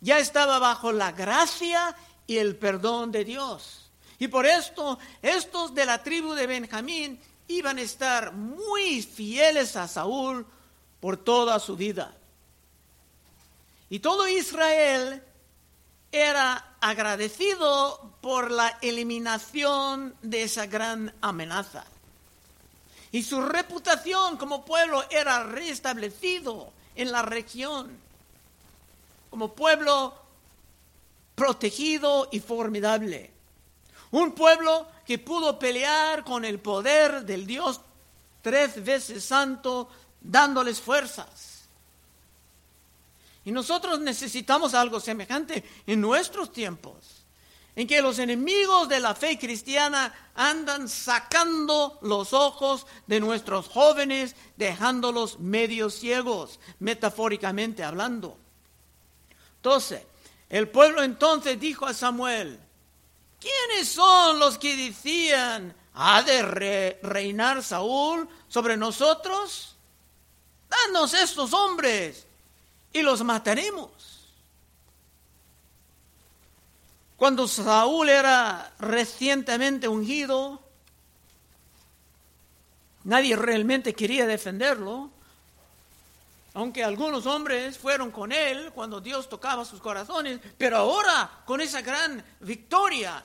ya 0.00 0.18
estaba 0.18 0.58
bajo 0.58 0.92
la 0.92 1.12
gracia 1.12 1.94
y 2.26 2.38
el 2.38 2.56
perdón 2.56 3.12
de 3.12 3.26
Dios. 3.26 3.81
Y 4.22 4.28
por 4.28 4.46
esto, 4.46 5.00
estos 5.20 5.74
de 5.74 5.84
la 5.84 6.00
tribu 6.00 6.34
de 6.34 6.46
Benjamín 6.46 7.18
iban 7.48 7.78
a 7.78 7.82
estar 7.82 8.30
muy 8.30 9.02
fieles 9.02 9.74
a 9.74 9.88
Saúl 9.88 10.46
por 11.00 11.16
toda 11.16 11.58
su 11.58 11.74
vida. 11.74 12.14
Y 13.90 13.98
todo 13.98 14.28
Israel 14.28 15.20
era 16.12 16.76
agradecido 16.80 18.12
por 18.20 18.52
la 18.52 18.78
eliminación 18.80 20.14
de 20.22 20.44
esa 20.44 20.66
gran 20.66 21.12
amenaza 21.20 21.84
y 23.10 23.24
su 23.24 23.42
reputación 23.42 24.36
como 24.36 24.64
pueblo 24.64 25.02
era 25.10 25.42
restablecido 25.42 26.72
en 26.94 27.10
la 27.10 27.22
región, 27.22 27.90
como 29.30 29.52
pueblo 29.52 30.14
protegido 31.34 32.28
y 32.30 32.38
formidable. 32.38 33.32
Un 34.12 34.32
pueblo 34.32 34.86
que 35.04 35.18
pudo 35.18 35.58
pelear 35.58 36.24
con 36.24 36.44
el 36.44 36.60
poder 36.60 37.24
del 37.24 37.46
Dios 37.46 37.80
tres 38.40 38.82
veces 38.82 39.24
santo, 39.24 39.88
dándoles 40.20 40.80
fuerzas. 40.80 41.64
Y 43.44 43.50
nosotros 43.50 44.00
necesitamos 44.00 44.74
algo 44.74 45.00
semejante 45.00 45.64
en 45.86 46.00
nuestros 46.00 46.52
tiempos 46.52 47.22
en 47.74 47.86
que 47.86 48.02
los 48.02 48.18
enemigos 48.18 48.88
de 48.88 49.00
la 49.00 49.14
fe 49.14 49.38
cristiana 49.38 50.12
andan 50.34 50.88
sacando 50.88 51.98
los 52.02 52.32
ojos 52.32 52.86
de 53.06 53.18
nuestros 53.18 53.68
jóvenes, 53.68 54.36
dejándolos 54.56 55.38
medio 55.38 55.88
ciegos, 55.88 56.60
metafóricamente 56.80 57.82
hablando. 57.82 58.36
Entonces, 59.56 60.02
el 60.50 60.68
pueblo 60.68 61.02
entonces 61.02 61.58
dijo 61.58 61.86
a 61.86 61.94
Samuel, 61.94 62.60
¿quiénes 63.42 63.88
son 63.88 64.38
los 64.38 64.56
que 64.56 64.76
decían, 64.76 65.74
ha 65.94 66.22
de 66.22 66.98
reinar 67.02 67.62
Saúl 67.62 68.28
sobre 68.48 68.76
nosotros? 68.76 69.74
Danos 70.68 71.12
estos 71.12 71.52
hombres 71.52 72.24
y 72.92 73.02
los 73.02 73.22
mataremos. 73.24 73.90
Cuando 77.16 77.46
Saúl 77.46 78.08
era 78.08 78.72
recientemente 78.78 79.86
ungido, 79.86 80.60
nadie 83.04 83.36
realmente 83.36 83.94
quería 83.94 84.26
defenderlo, 84.26 85.10
aunque 86.54 86.84
algunos 86.84 87.26
hombres 87.26 87.78
fueron 87.78 88.10
con 88.10 88.32
él 88.32 88.72
cuando 88.74 89.00
Dios 89.00 89.28
tocaba 89.28 89.64
sus 89.64 89.80
corazones, 89.80 90.40
pero 90.58 90.78
ahora 90.78 91.42
con 91.44 91.60
esa 91.60 91.80
gran 91.80 92.22
victoria, 92.40 93.22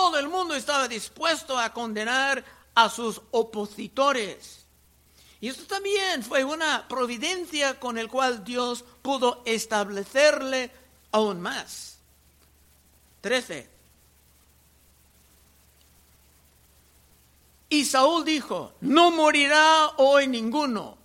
todo 0.00 0.18
el 0.18 0.30
mundo 0.30 0.54
estaba 0.54 0.88
dispuesto 0.88 1.58
a 1.58 1.74
condenar 1.74 2.42
a 2.74 2.88
sus 2.88 3.20
opositores. 3.32 4.64
Y 5.42 5.48
esto 5.48 5.64
también 5.66 6.22
fue 6.22 6.42
una 6.42 6.88
providencia 6.88 7.78
con 7.78 7.98
el 7.98 8.08
cual 8.08 8.42
Dios 8.42 8.82
pudo 9.02 9.42
establecerle 9.44 10.70
aún 11.12 11.42
más. 11.42 11.98
13. 13.20 13.68
Y 17.68 17.84
Saúl 17.84 18.24
dijo, 18.24 18.72
no 18.80 19.10
morirá 19.10 19.90
hoy 19.98 20.28
ninguno, 20.28 20.96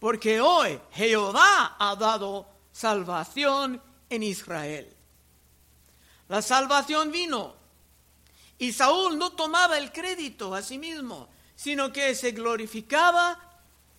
porque 0.00 0.40
hoy 0.40 0.80
Jehová 0.92 1.76
ha 1.78 1.94
dado 1.96 2.46
salvación 2.72 3.82
en 4.08 4.22
Israel. 4.22 4.96
La 6.28 6.40
salvación 6.40 7.12
vino 7.12 7.57
y 8.58 8.72
Saúl 8.72 9.18
no 9.18 9.32
tomaba 9.32 9.78
el 9.78 9.92
crédito 9.92 10.54
a 10.54 10.62
sí 10.62 10.78
mismo, 10.78 11.28
sino 11.54 11.92
que 11.92 12.14
se 12.14 12.32
glorificaba 12.32 13.38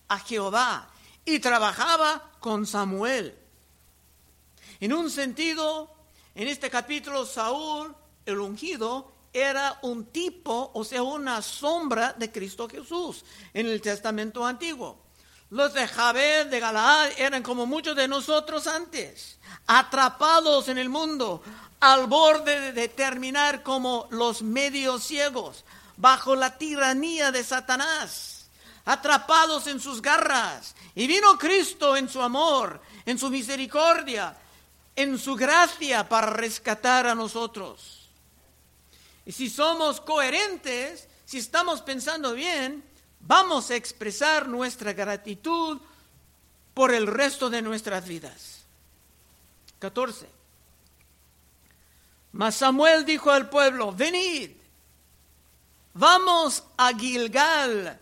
a 0.08 0.18
Jehová 0.18 0.90
y 1.24 1.38
trabajaba 1.38 2.32
con 2.40 2.66
Samuel. 2.66 3.36
En 4.80 4.92
un 4.92 5.10
sentido, 5.10 5.94
en 6.34 6.48
este 6.48 6.70
capítulo, 6.70 7.26
Saúl, 7.26 7.94
el 8.26 8.38
ungido, 8.38 9.12
era 9.32 9.78
un 9.82 10.06
tipo, 10.06 10.70
o 10.74 10.84
sea, 10.84 11.02
una 11.02 11.40
sombra 11.40 12.12
de 12.14 12.32
Cristo 12.32 12.68
Jesús 12.68 13.24
en 13.54 13.66
el 13.66 13.80
Testamento 13.80 14.44
Antiguo. 14.44 15.09
Los 15.50 15.74
de 15.74 15.88
Jabez 15.88 16.48
de 16.48 16.60
Galaad 16.60 17.10
eran 17.18 17.42
como 17.42 17.66
muchos 17.66 17.96
de 17.96 18.06
nosotros 18.06 18.68
antes, 18.68 19.36
atrapados 19.66 20.68
en 20.68 20.78
el 20.78 20.88
mundo, 20.88 21.42
al 21.80 22.06
borde 22.06 22.72
de 22.72 22.88
terminar 22.88 23.64
como 23.64 24.06
los 24.10 24.42
medios 24.42 25.02
ciegos, 25.02 25.64
bajo 25.96 26.36
la 26.36 26.56
tiranía 26.56 27.32
de 27.32 27.42
Satanás, 27.42 28.46
atrapados 28.84 29.66
en 29.66 29.80
sus 29.80 30.00
garras. 30.00 30.76
Y 30.94 31.08
vino 31.08 31.36
Cristo 31.36 31.96
en 31.96 32.08
su 32.08 32.22
amor, 32.22 32.80
en 33.04 33.18
su 33.18 33.28
misericordia, 33.28 34.36
en 34.94 35.18
su 35.18 35.34
gracia 35.34 36.08
para 36.08 36.28
rescatar 36.28 37.08
a 37.08 37.14
nosotros. 37.14 38.08
Y 39.26 39.32
si 39.32 39.50
somos 39.50 40.00
coherentes, 40.00 41.08
si 41.24 41.38
estamos 41.38 41.82
pensando 41.82 42.34
bien, 42.34 42.84
vamos 43.20 43.70
a 43.70 43.76
expresar 43.76 44.48
nuestra 44.48 44.92
gratitud 44.92 45.80
por 46.74 46.92
el 46.92 47.06
resto 47.06 47.50
de 47.50 47.62
nuestras 47.62 48.06
vidas. 48.06 48.64
14. 49.78 50.28
Mas 52.32 52.56
Samuel 52.56 53.04
dijo 53.04 53.30
al 53.30 53.48
pueblo, 53.48 53.92
venid, 53.92 54.50
vamos 55.94 56.64
a 56.76 56.92
Gilgal 56.92 57.98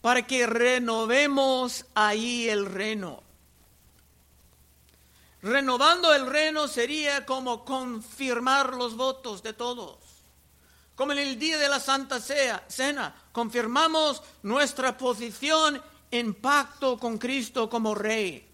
para 0.00 0.26
que 0.26 0.46
renovemos 0.46 1.86
ahí 1.94 2.48
el 2.48 2.66
reino. 2.66 3.22
Renovando 5.42 6.12
el 6.12 6.26
reino 6.26 6.68
sería 6.68 7.24
como 7.24 7.64
confirmar 7.64 8.74
los 8.74 8.96
votos 8.96 9.42
de 9.42 9.54
todos. 9.54 9.96
Como 10.94 11.12
en 11.12 11.18
el 11.18 11.38
día 11.38 11.56
de 11.56 11.68
la 11.68 11.80
Santa 11.80 12.20
Cena, 12.20 13.14
confirmamos 13.32 14.22
nuestra 14.42 14.96
posición 14.96 15.80
en 16.10 16.34
pacto 16.34 16.98
con 16.98 17.18
Cristo 17.18 17.68
como 17.68 17.94
Rey. 17.94 18.46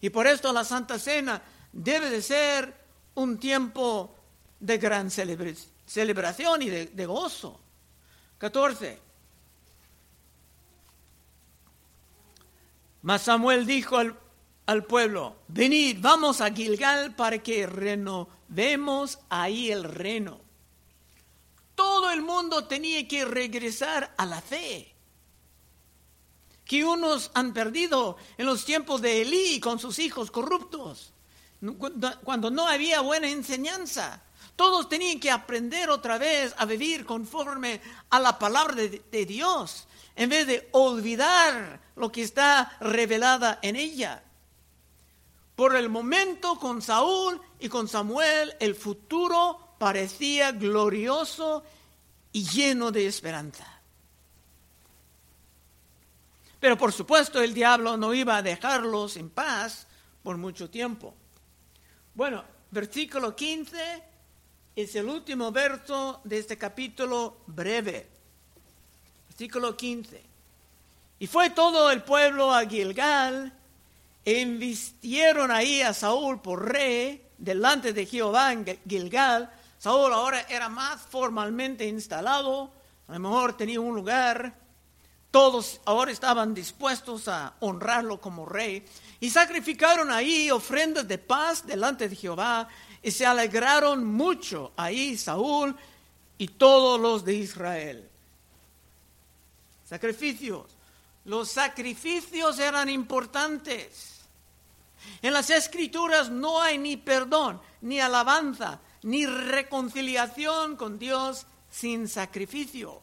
Y 0.00 0.10
por 0.10 0.26
esto 0.26 0.52
la 0.52 0.64
Santa 0.64 0.98
Cena 0.98 1.42
debe 1.72 2.10
de 2.10 2.22
ser 2.22 2.74
un 3.14 3.38
tiempo 3.38 4.14
de 4.60 4.78
gran 4.78 5.10
celebración 5.10 6.62
y 6.62 6.70
de, 6.70 7.06
gozo. 7.06 7.60
14. 8.38 9.00
Mas 13.02 13.22
Samuel 13.22 13.66
dijo 13.66 13.96
al, 13.96 14.16
al, 14.66 14.84
pueblo, 14.84 15.36
venid, 15.48 15.98
vamos 16.00 16.40
a 16.40 16.50
Gilgal 16.50 17.14
para 17.14 17.38
que 17.38 17.66
renovemos 17.66 19.18
ahí 19.28 19.70
el 19.70 19.84
reino. 19.84 20.45
Todo 21.96 22.10
el 22.10 22.20
mundo 22.20 22.66
tenía 22.66 23.08
que 23.08 23.24
regresar 23.24 24.12
a 24.18 24.26
la 24.26 24.42
fe 24.42 24.94
que 26.66 26.84
unos 26.84 27.30
han 27.32 27.54
perdido 27.54 28.18
en 28.36 28.44
los 28.44 28.66
tiempos 28.66 29.00
de 29.00 29.22
Elí 29.22 29.60
con 29.60 29.78
sus 29.78 29.98
hijos 29.98 30.30
corruptos, 30.30 31.14
cuando 32.22 32.50
no 32.50 32.68
había 32.68 33.00
buena 33.00 33.30
enseñanza. 33.30 34.22
Todos 34.56 34.90
tenían 34.90 35.18
que 35.18 35.30
aprender 35.30 35.88
otra 35.88 36.18
vez 36.18 36.54
a 36.58 36.66
vivir 36.66 37.06
conforme 37.06 37.80
a 38.10 38.20
la 38.20 38.38
palabra 38.38 38.74
de, 38.74 39.24
Dios, 39.24 39.86
en 40.16 40.28
vez 40.28 40.46
de 40.46 40.68
olvidar 40.72 41.80
lo 41.96 42.12
que 42.12 42.20
está 42.20 42.76
revelada 42.78 43.58
en 43.62 43.74
ella. 43.74 44.22
Por 45.54 45.74
el 45.74 45.88
momento 45.88 46.58
con 46.58 46.82
Saúl 46.82 47.40
y 47.58 47.70
con 47.70 47.88
Samuel 47.88 48.54
el 48.60 48.74
futuro 48.74 49.76
parecía 49.78 50.52
glorioso 50.52 51.64
y 52.32 52.44
lleno 52.44 52.90
de 52.90 53.06
esperanza. 53.06 53.66
Pero 56.60 56.76
por 56.76 56.92
supuesto 56.92 57.40
el 57.42 57.54
diablo 57.54 57.96
no 57.96 58.12
iba 58.14 58.36
a 58.36 58.42
dejarlos 58.42 59.16
en 59.16 59.30
paz 59.30 59.86
por 60.22 60.36
mucho 60.36 60.68
tiempo. 60.68 61.14
Bueno, 62.14 62.42
versículo 62.70 63.36
15 63.36 64.02
es 64.74 64.94
el 64.96 65.06
último 65.06 65.52
verso 65.52 66.20
de 66.24 66.38
este 66.38 66.58
capítulo 66.58 67.38
breve. 67.46 68.08
Versículo 69.28 69.76
15. 69.76 70.22
Y 71.18 71.26
fue 71.26 71.50
todo 71.50 71.90
el 71.90 72.02
pueblo 72.02 72.52
a 72.52 72.66
Gilgal 72.66 73.52
e 74.24 74.40
invistieron 74.40 75.50
ahí 75.50 75.82
a 75.82 75.94
Saúl 75.94 76.42
por 76.42 76.72
rey 76.72 77.26
delante 77.38 77.92
de 77.92 78.06
Jehová 78.06 78.52
en 78.52 78.66
Gilgal. 78.88 79.50
Saúl 79.78 80.12
ahora 80.12 80.42
era 80.48 80.68
más 80.68 81.00
formalmente 81.02 81.86
instalado, 81.86 82.72
a 83.08 83.12
lo 83.14 83.20
mejor 83.20 83.56
tenía 83.56 83.80
un 83.80 83.94
lugar 83.94 84.66
todos 85.36 85.82
ahora 85.84 86.12
estaban 86.12 86.54
dispuestos 86.54 87.28
a 87.28 87.56
honrarlo 87.60 88.18
como 88.18 88.46
rey 88.46 88.82
y 89.20 89.28
sacrificaron 89.28 90.10
ahí 90.10 90.50
ofrendas 90.50 91.06
de 91.06 91.18
paz 91.18 91.66
delante 91.66 92.08
de 92.08 92.16
Jehová 92.16 92.66
y 93.02 93.10
se 93.10 93.26
alegraron 93.26 94.02
mucho 94.02 94.72
ahí 94.78 95.18
Saúl 95.18 95.76
y 96.38 96.48
todos 96.48 96.98
los 96.98 97.22
de 97.22 97.34
Israel. 97.34 98.08
Sacrificios. 99.86 100.64
Los 101.26 101.50
sacrificios 101.50 102.58
eran 102.58 102.88
importantes. 102.88 104.22
En 105.20 105.34
las 105.34 105.50
escrituras 105.50 106.30
no 106.30 106.62
hay 106.62 106.78
ni 106.78 106.96
perdón, 106.96 107.60
ni 107.82 108.00
alabanza, 108.00 108.80
ni 109.06 109.26
reconciliación 109.26 110.76
con 110.76 110.98
Dios 110.98 111.46
sin 111.70 112.06
sacrificio 112.06 113.02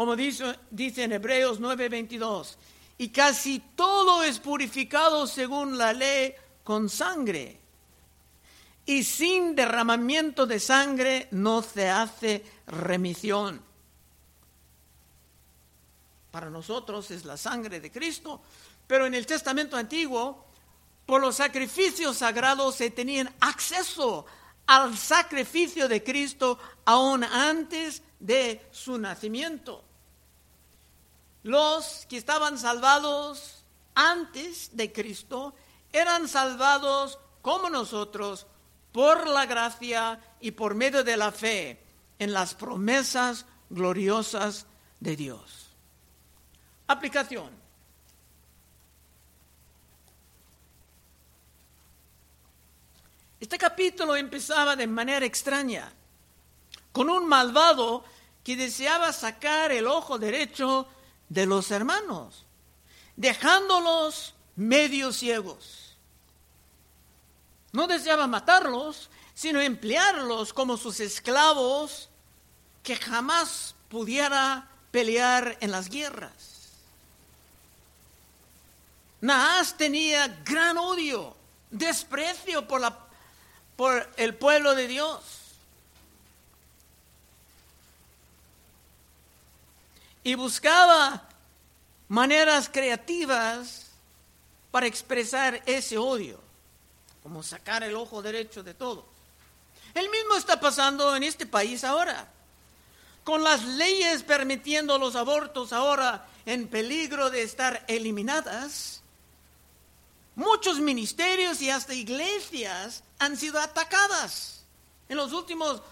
como 0.00 0.16
dice, 0.16 0.58
dice 0.70 1.04
en 1.04 1.12
Hebreos 1.12 1.60
9:22, 1.60 2.56
y 2.96 3.10
casi 3.10 3.58
todo 3.76 4.22
es 4.22 4.38
purificado 4.38 5.26
según 5.26 5.76
la 5.76 5.92
ley 5.92 6.32
con 6.64 6.88
sangre. 6.88 7.60
Y 8.86 9.04
sin 9.04 9.54
derramamiento 9.54 10.46
de 10.46 10.58
sangre 10.58 11.28
no 11.32 11.60
se 11.62 11.90
hace 11.90 12.42
remisión. 12.66 13.62
Para 16.30 16.48
nosotros 16.48 17.10
es 17.10 17.26
la 17.26 17.36
sangre 17.36 17.78
de 17.78 17.92
Cristo, 17.92 18.40
pero 18.86 19.04
en 19.04 19.14
el 19.14 19.26
Testamento 19.26 19.76
antiguo, 19.76 20.46
por 21.04 21.20
los 21.20 21.36
sacrificios 21.36 22.16
sagrados 22.16 22.76
se 22.76 22.90
tenían 22.90 23.30
acceso 23.40 24.24
al 24.70 24.96
sacrificio 24.96 25.88
de 25.88 26.04
Cristo 26.04 26.56
aún 26.84 27.24
antes 27.24 28.04
de 28.20 28.64
su 28.70 28.98
nacimiento. 28.98 29.82
Los 31.42 32.06
que 32.08 32.16
estaban 32.16 32.56
salvados 32.56 33.64
antes 33.96 34.76
de 34.76 34.92
Cristo 34.92 35.54
eran 35.92 36.28
salvados 36.28 37.18
como 37.42 37.68
nosotros 37.68 38.46
por 38.92 39.26
la 39.26 39.44
gracia 39.46 40.20
y 40.40 40.52
por 40.52 40.76
medio 40.76 41.02
de 41.02 41.16
la 41.16 41.32
fe 41.32 41.82
en 42.20 42.32
las 42.32 42.54
promesas 42.54 43.46
gloriosas 43.70 44.66
de 45.00 45.16
Dios. 45.16 45.66
Aplicación. 46.86 47.59
Este 53.50 53.58
capítulo 53.58 54.14
empezaba 54.14 54.76
de 54.76 54.86
manera 54.86 55.26
extraña, 55.26 55.92
con 56.92 57.10
un 57.10 57.26
malvado 57.26 58.04
que 58.44 58.54
deseaba 58.54 59.12
sacar 59.12 59.72
el 59.72 59.88
ojo 59.88 60.20
derecho 60.20 60.86
de 61.28 61.46
los 61.46 61.72
hermanos, 61.72 62.44
dejándolos 63.16 64.34
medio 64.54 65.12
ciegos. 65.12 65.96
No 67.72 67.88
deseaba 67.88 68.28
matarlos, 68.28 69.10
sino 69.34 69.60
emplearlos 69.60 70.52
como 70.52 70.76
sus 70.76 71.00
esclavos 71.00 72.08
que 72.84 72.94
jamás 72.94 73.74
pudiera 73.88 74.70
pelear 74.92 75.58
en 75.60 75.72
las 75.72 75.88
guerras. 75.88 76.68
Naas 79.20 79.76
tenía 79.76 80.28
gran 80.44 80.78
odio, 80.78 81.36
desprecio 81.72 82.68
por, 82.68 82.80
la, 82.80 83.09
por 83.80 84.06
el 84.18 84.34
pueblo 84.34 84.74
de 84.74 84.88
Dios. 84.88 85.22
y 90.22 90.34
buscaba 90.34 91.26
maneras 92.08 92.68
creativas 92.70 93.86
para 94.70 94.86
expresar 94.86 95.62
ese 95.64 95.96
odio, 95.96 96.38
como 97.22 97.42
sacar 97.42 97.82
el 97.82 97.96
ojo 97.96 98.20
derecho 98.20 98.62
de 98.62 98.74
todo. 98.74 99.06
El 99.94 100.10
mismo 100.10 100.36
está 100.36 100.60
pasando 100.60 101.16
en 101.16 101.22
este 101.22 101.46
país 101.46 101.82
ahora, 101.82 102.28
con 103.24 103.42
las 103.42 103.64
leyes 103.64 104.22
permitiendo 104.24 104.98
los 104.98 105.16
abortos 105.16 105.72
ahora 105.72 106.28
en 106.44 106.68
peligro 106.68 107.30
de 107.30 107.44
estar 107.44 107.82
eliminadas. 107.88 108.99
Muchos 110.40 110.80
ministerios 110.80 111.60
y 111.60 111.68
hasta 111.68 111.92
iglesias 111.92 113.02
han 113.18 113.36
sido 113.36 113.60
atacadas 113.60 114.62
en 115.06 115.18
los 115.18 115.34
últimos, 115.34 115.82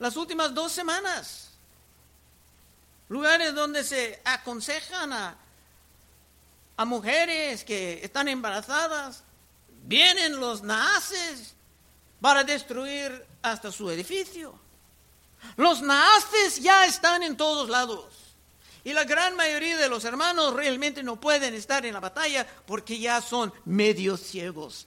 las 0.00 0.16
últimas 0.16 0.52
dos 0.52 0.72
semanas 0.72 1.50
lugares 3.08 3.54
donde 3.54 3.84
se 3.84 4.20
aconsejan 4.24 5.12
a, 5.12 5.36
a 6.76 6.84
mujeres 6.84 7.62
que 7.62 8.00
están 8.02 8.26
embarazadas, 8.26 9.22
vienen 9.84 10.40
los 10.40 10.64
naces 10.64 11.54
para 12.20 12.42
destruir 12.42 13.24
hasta 13.40 13.70
su 13.70 13.88
edificio. 13.88 14.52
Los 15.56 15.80
naces 15.80 16.60
ya 16.60 16.86
están 16.86 17.22
en 17.22 17.36
todos 17.36 17.68
lados. 17.68 18.21
Y 18.84 18.92
la 18.92 19.04
gran 19.04 19.36
mayoría 19.36 19.76
de 19.76 19.88
los 19.88 20.04
hermanos 20.04 20.54
realmente 20.54 21.02
no 21.02 21.20
pueden 21.20 21.54
estar 21.54 21.86
en 21.86 21.94
la 21.94 22.00
batalla 22.00 22.46
porque 22.66 22.98
ya 22.98 23.20
son 23.20 23.52
medio 23.64 24.16
ciegos. 24.16 24.86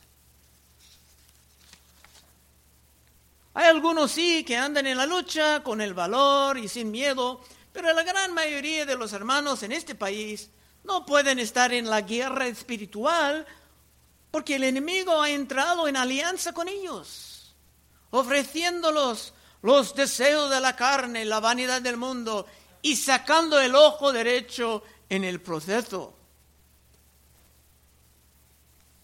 Hay 3.53 3.67
algunos 3.67 4.11
sí 4.11 4.43
que 4.43 4.57
andan 4.57 4.85
en 4.85 4.97
la 4.97 5.05
lucha 5.05 5.63
con 5.63 5.79
el 5.79 5.93
valor 5.93 6.57
y 6.57 6.67
sin 6.67 6.91
miedo, 6.91 7.41
pero 7.71 7.93
la 7.93 8.03
gran 8.03 8.33
mayoría 8.33 8.85
de 8.85 8.97
los 8.97 9.13
hermanos 9.13 9.63
en 9.63 9.71
este 9.71 9.95
país 9.95 10.49
no 10.83 11.05
pueden 11.05 11.39
estar 11.39 11.73
en 11.73 11.89
la 11.89 12.01
guerra 12.01 12.47
espiritual 12.47 13.45
porque 14.29 14.55
el 14.55 14.65
enemigo 14.65 15.21
ha 15.21 15.29
entrado 15.29 15.87
en 15.87 15.95
alianza 15.95 16.51
con 16.51 16.67
ellos, 16.67 17.55
ofreciéndolos 18.09 19.33
los 19.61 19.95
deseos 19.95 20.49
de 20.49 20.59
la 20.59 20.75
carne, 20.75 21.23
la 21.23 21.39
vanidad 21.39 21.81
del 21.81 21.95
mundo 21.95 22.45
y 22.85 22.95
sacando 22.97 23.59
el 23.59 23.73
ojo 23.73 24.13
derecho 24.13 24.83
en 25.09 25.23
el 25.23 25.41
proceso. 25.41 26.13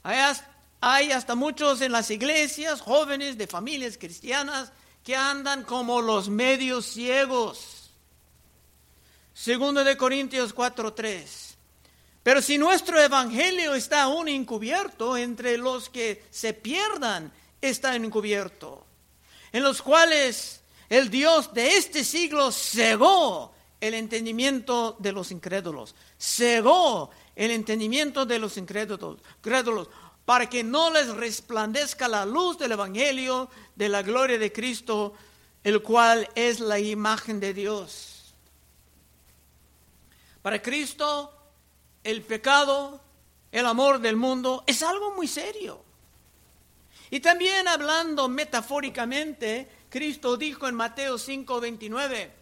Hay 0.04 1.12
hasta 1.12 1.34
muchos 1.34 1.82
en 1.82 1.92
las 1.92 2.12
iglesias, 2.12 2.80
jóvenes 2.80 3.40
de 3.40 3.48
familias 3.48 3.98
cristianas, 3.98 4.72
que 5.04 5.16
andan 5.16 5.64
como 5.64 6.00
los 6.00 6.30
medios 6.30 6.86
ciegos 6.86 7.90
Segundo 9.34 9.84
de 9.84 9.98
Corintios 9.98 10.54
4:3. 10.54 11.56
Pero 12.22 12.44
si 12.44 12.60
nuestro 12.60 13.02
evangelio 13.02 13.74
está 13.74 14.04
aún 14.04 14.28
encubierto, 14.28 15.18
entre 15.18 15.58
los 15.58 15.90
que 15.90 16.24
se 16.30 16.54
pierdan 16.54 17.34
está 17.60 17.96
encubierto, 17.96 18.86
en 19.52 19.64
los 19.64 19.82
cuales 19.82 20.62
el 20.88 21.10
Dios 21.10 21.52
de 21.56 21.78
este 21.78 22.04
siglo 22.04 22.52
cegó 22.52 23.56
el 23.82 23.96
entendimiento 23.96 24.96
de 25.00 25.12
los 25.12 25.32
incrédulos, 25.32 25.96
cegó 26.18 27.10
el 27.36 27.52
entendimiento 27.52 28.26
de 28.26 28.40
los 28.40 28.56
incrédulos, 28.58 29.18
para 30.24 30.48
que 30.48 30.64
no 30.64 30.92
les 30.92 31.10
resplandezca 31.10 32.08
la 32.08 32.26
luz 32.26 32.58
del 32.58 32.74
Evangelio 32.74 33.50
de 33.76 33.90
la 33.90 34.04
gloria 34.04 34.38
de 34.38 34.54
Cristo, 34.54 35.14
el 35.64 35.82
cual 35.82 36.30
es 36.36 36.60
la 36.60 36.80
imagen 36.80 37.40
de 37.40 37.54
Dios. 37.54 38.34
Para 40.42 40.62
Cristo, 40.62 41.34
el 42.04 42.22
pecado, 42.22 43.02
el 43.52 43.66
amor 43.66 44.00
del 44.00 44.16
mundo, 44.16 44.64
es 44.68 44.84
algo 44.84 45.16
muy 45.16 45.28
serio. 45.28 45.84
Y 47.10 47.20
también 47.20 47.68
hablando 47.68 48.30
metafóricamente, 48.30 49.70
Cristo 49.90 50.38
dijo 50.38 50.68
en 50.68 50.76
Mateo 50.76 51.18
5:29, 51.18 52.41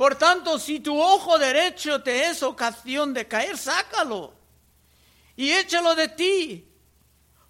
por 0.00 0.14
tanto, 0.14 0.58
si 0.58 0.80
tu 0.80 0.98
ojo 0.98 1.38
derecho 1.38 2.02
te 2.02 2.24
es 2.24 2.42
ocasión 2.42 3.12
de 3.12 3.28
caer, 3.28 3.58
sácalo 3.58 4.32
y 5.36 5.50
échalo 5.50 5.94
de 5.94 6.08
ti, 6.08 6.66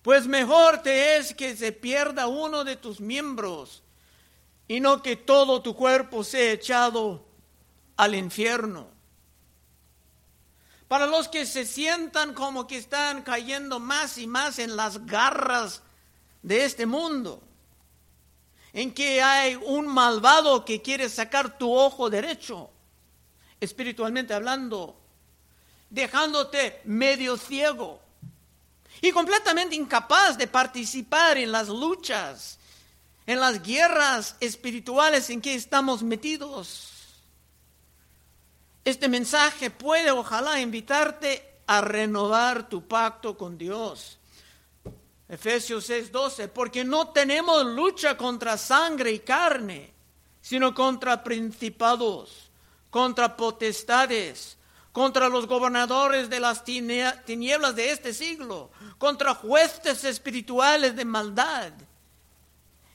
pues 0.03 0.27
mejor 0.27 0.83
te 0.83 1.17
es 1.17 1.33
que 1.33 1.57
se 1.57 1.71
pierda 1.71 2.27
uno 2.27 2.65
de 2.65 2.75
tus 2.75 2.99
miembros 2.99 3.85
y 4.67 4.81
no 4.81 5.01
que 5.01 5.15
todo 5.15 5.63
tu 5.63 5.77
cuerpo 5.77 6.25
sea 6.25 6.51
echado 6.51 7.25
al 7.97 8.17
infierno. 8.17 8.89
Para 10.89 11.07
los 11.07 11.29
que 11.29 11.47
se 11.47 11.65
sientan 11.65 12.35
como 12.35 12.67
que 12.67 12.79
están 12.79 13.23
cayendo 13.23 13.79
más 13.79 14.19
y 14.19 14.27
más 14.27 14.59
en 14.59 14.75
las 14.75 15.07
garras 15.07 15.83
de 16.43 16.65
este 16.65 16.85
mundo, 16.85 17.45
en 18.72 18.92
que 18.92 19.22
hay 19.22 19.56
un 19.56 19.87
malvado 19.87 20.64
que 20.64 20.80
quiere 20.80 21.09
sacar 21.09 21.59
tu 21.59 21.74
ojo 21.74 22.09
derecho, 22.09 22.70
espiritualmente 23.61 24.33
hablando, 24.33 24.96
dejándote 25.88 26.80
medio 26.85 27.37
ciego 27.37 28.00
y 29.00 29.11
completamente 29.12 29.74
incapaz 29.74 30.38
de 30.38 30.46
participar 30.46 31.37
en 31.38 31.50
las 31.50 31.68
luchas, 31.68 32.59
en 33.26 33.40
las 33.40 33.62
guerras 33.62 34.37
espirituales 34.40 35.30
en 35.30 35.40
que 35.40 35.54
estamos 35.54 36.02
metidos. 36.02 36.88
Este 38.85 39.09
mensaje 39.09 39.70
puede, 39.70 40.11
ojalá, 40.11 40.61
invitarte 40.61 41.44
a 41.66 41.80
renovar 41.80 42.68
tu 42.68 42.87
pacto 42.87 43.37
con 43.37 43.59
Dios 43.59 44.19
Efesios 45.31 45.88
6:12, 45.88 46.49
porque 46.49 46.85
no 46.85 47.11
tenemos 47.11 47.64
lucha 47.64 48.16
contra 48.16 48.59
sangre 48.59 49.12
y 49.12 49.21
carne, 49.21 49.93
sino 50.40 50.75
contra 50.75 51.23
principados, 51.23 52.51
contra 52.90 53.37
potestades, 53.37 54.59
contra 54.90 55.29
los 55.29 55.47
gobernadores 55.47 56.29
de 56.31 56.40
las 56.40 56.64
tinieblas 56.64 57.77
de 57.77 57.93
este 57.93 58.12
siglo, 58.12 58.73
contra 58.99 59.37
jueces 59.37 60.03
espirituales 60.03 60.97
de 60.97 61.05
maldad 61.05 61.73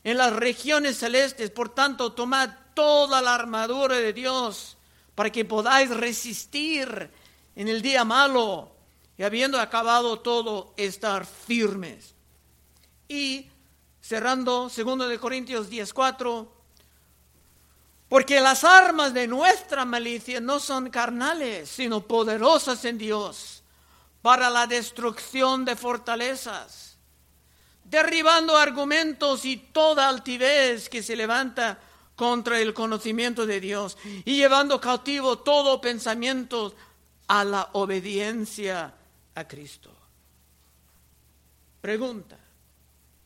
en 0.03 0.17
las 0.17 0.33
regiones 0.33 0.97
celestes. 0.97 1.51
Por 1.51 1.69
tanto, 1.69 2.11
tomad 2.11 2.49
toda 2.73 3.21
la 3.21 3.33
armadura 3.33 3.95
de 3.95 4.11
Dios 4.11 4.75
para 5.15 5.31
que 5.31 5.45
podáis 5.45 5.89
resistir 5.89 7.09
en 7.55 7.69
el 7.69 7.81
día 7.81 8.03
malo 8.03 8.75
y 9.17 9.23
habiendo 9.23 9.57
acabado 9.57 10.19
todo, 10.19 10.73
estar 10.75 11.25
firmes. 11.25 12.14
Y 13.07 13.49
cerrando 14.01 14.69
2 14.69 15.09
de 15.09 15.19
Corintios 15.19 15.69
10:4, 15.69 16.47
porque 18.07 18.39
las 18.39 18.63
armas 18.63 19.13
de 19.13 19.27
nuestra 19.27 19.83
malicia 19.83 20.39
no 20.39 20.59
son 20.59 20.89
carnales, 20.89 21.69
sino 21.69 22.01
poderosas 22.01 22.85
en 22.85 22.97
Dios 22.97 23.63
para 24.21 24.49
la 24.49 24.67
destrucción 24.67 25.65
de 25.65 25.75
fortalezas, 25.75 26.97
derribando 27.83 28.57
argumentos 28.57 29.45
y 29.45 29.57
toda 29.57 30.07
altivez 30.07 30.89
que 30.89 31.03
se 31.03 31.15
levanta 31.15 31.79
contra 32.15 32.59
el 32.59 32.73
conocimiento 32.73 33.45
de 33.45 33.59
Dios 33.59 33.97
y 34.23 34.37
llevando 34.37 34.79
cautivo 34.79 35.39
todo 35.39 35.81
pensamiento 35.81 36.73
a 37.27 37.43
la 37.43 37.69
obediencia 37.73 38.93
a 39.35 39.47
Cristo. 39.47 39.91
Pregunta, 41.81 42.37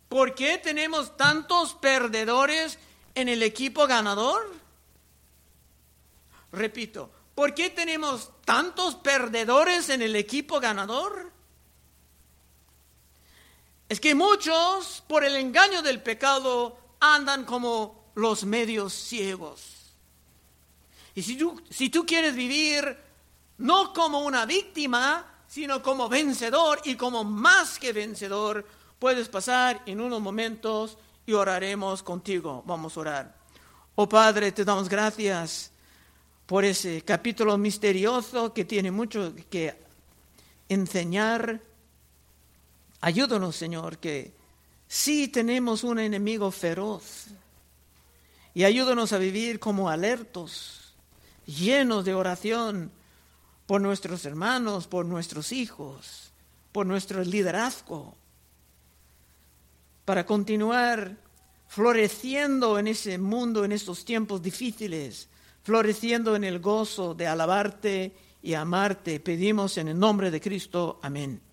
¿Por 0.09 0.33
qué 0.33 0.57
tenemos 0.57 1.15
tantos 1.15 1.75
perdedores 1.75 2.79
en 3.13 3.29
el 3.29 3.43
equipo 3.43 3.85
ganador? 3.85 4.51
Repito, 6.51 7.11
¿por 7.35 7.53
qué 7.53 7.69
tenemos 7.69 8.31
tantos 8.43 8.95
perdedores 8.95 9.89
en 9.89 10.01
el 10.01 10.15
equipo 10.15 10.59
ganador? 10.59 11.31
Es 13.87 13.99
que 13.99 14.15
muchos, 14.15 15.03
por 15.07 15.23
el 15.23 15.35
engaño 15.35 15.83
del 15.83 16.01
pecado, 16.01 16.79
andan 16.99 17.45
como 17.45 18.11
los 18.15 18.45
medios 18.45 18.93
ciegos. 18.93 19.93
Y 21.13 21.21
si 21.21 21.37
tú, 21.37 21.61
si 21.69 21.89
tú 21.89 22.05
quieres 22.05 22.35
vivir 22.35 22.97
no 23.59 23.93
como 23.93 24.19
una 24.19 24.45
víctima, 24.45 25.43
sino 25.47 25.81
como 25.83 26.09
vencedor 26.09 26.81
y 26.83 26.95
como 26.95 27.23
más 27.23 27.77
que 27.77 27.93
vencedor, 27.93 28.65
Puedes 28.99 29.29
pasar 29.29 29.81
en 29.85 30.01
unos 30.01 30.21
momentos 30.21 30.97
y 31.25 31.31
oraremos 31.31 32.03
contigo. 32.03 32.63
Vamos 32.65 32.97
a 32.97 32.99
orar. 32.99 33.35
Oh 33.95 34.09
Padre, 34.09 34.51
te 34.51 34.65
damos 34.65 34.89
gracias 34.89 35.71
por 36.45 36.65
ese 36.65 37.01
capítulo 37.03 37.57
misterioso 37.57 38.53
que 38.53 38.65
tiene 38.65 38.91
mucho 38.91 39.33
que 39.49 39.73
enseñar. 40.67 41.61
Ayúdanos, 42.99 43.55
Señor, 43.55 43.99
que 43.99 44.33
sí 44.87 45.29
tenemos 45.29 45.85
un 45.85 45.99
enemigo 45.99 46.51
feroz. 46.51 47.27
Y 48.53 48.65
ayúdanos 48.65 49.13
a 49.13 49.17
vivir 49.17 49.61
como 49.61 49.89
alertos, 49.89 50.93
llenos 51.45 52.03
de 52.03 52.15
oración 52.15 52.91
por 53.65 53.79
nuestros 53.79 54.25
hermanos, 54.25 54.87
por 54.87 55.05
nuestros 55.05 55.53
hijos, 55.53 56.31
por 56.73 56.85
nuestro 56.85 57.23
liderazgo, 57.23 58.18
para 60.09 60.25
continuar 60.25 61.17
floreciendo 61.67 62.79
en 62.79 62.87
ese 62.87 63.19
mundo, 63.19 63.63
en 63.63 63.71
estos 63.71 64.03
tiempos 64.03 64.41
difíciles, 64.41 65.29
floreciendo 65.61 66.35
en 66.35 66.43
el 66.45 66.57
gozo 66.57 67.13
de 67.13 67.27
alabarte 67.27 68.15
y 68.41 68.55
amarte. 68.55 69.19
Pedimos 69.19 69.77
en 69.77 69.89
el 69.89 69.99
nombre 69.99 70.31
de 70.31 70.41
Cristo. 70.41 70.99
Amén. 71.03 71.48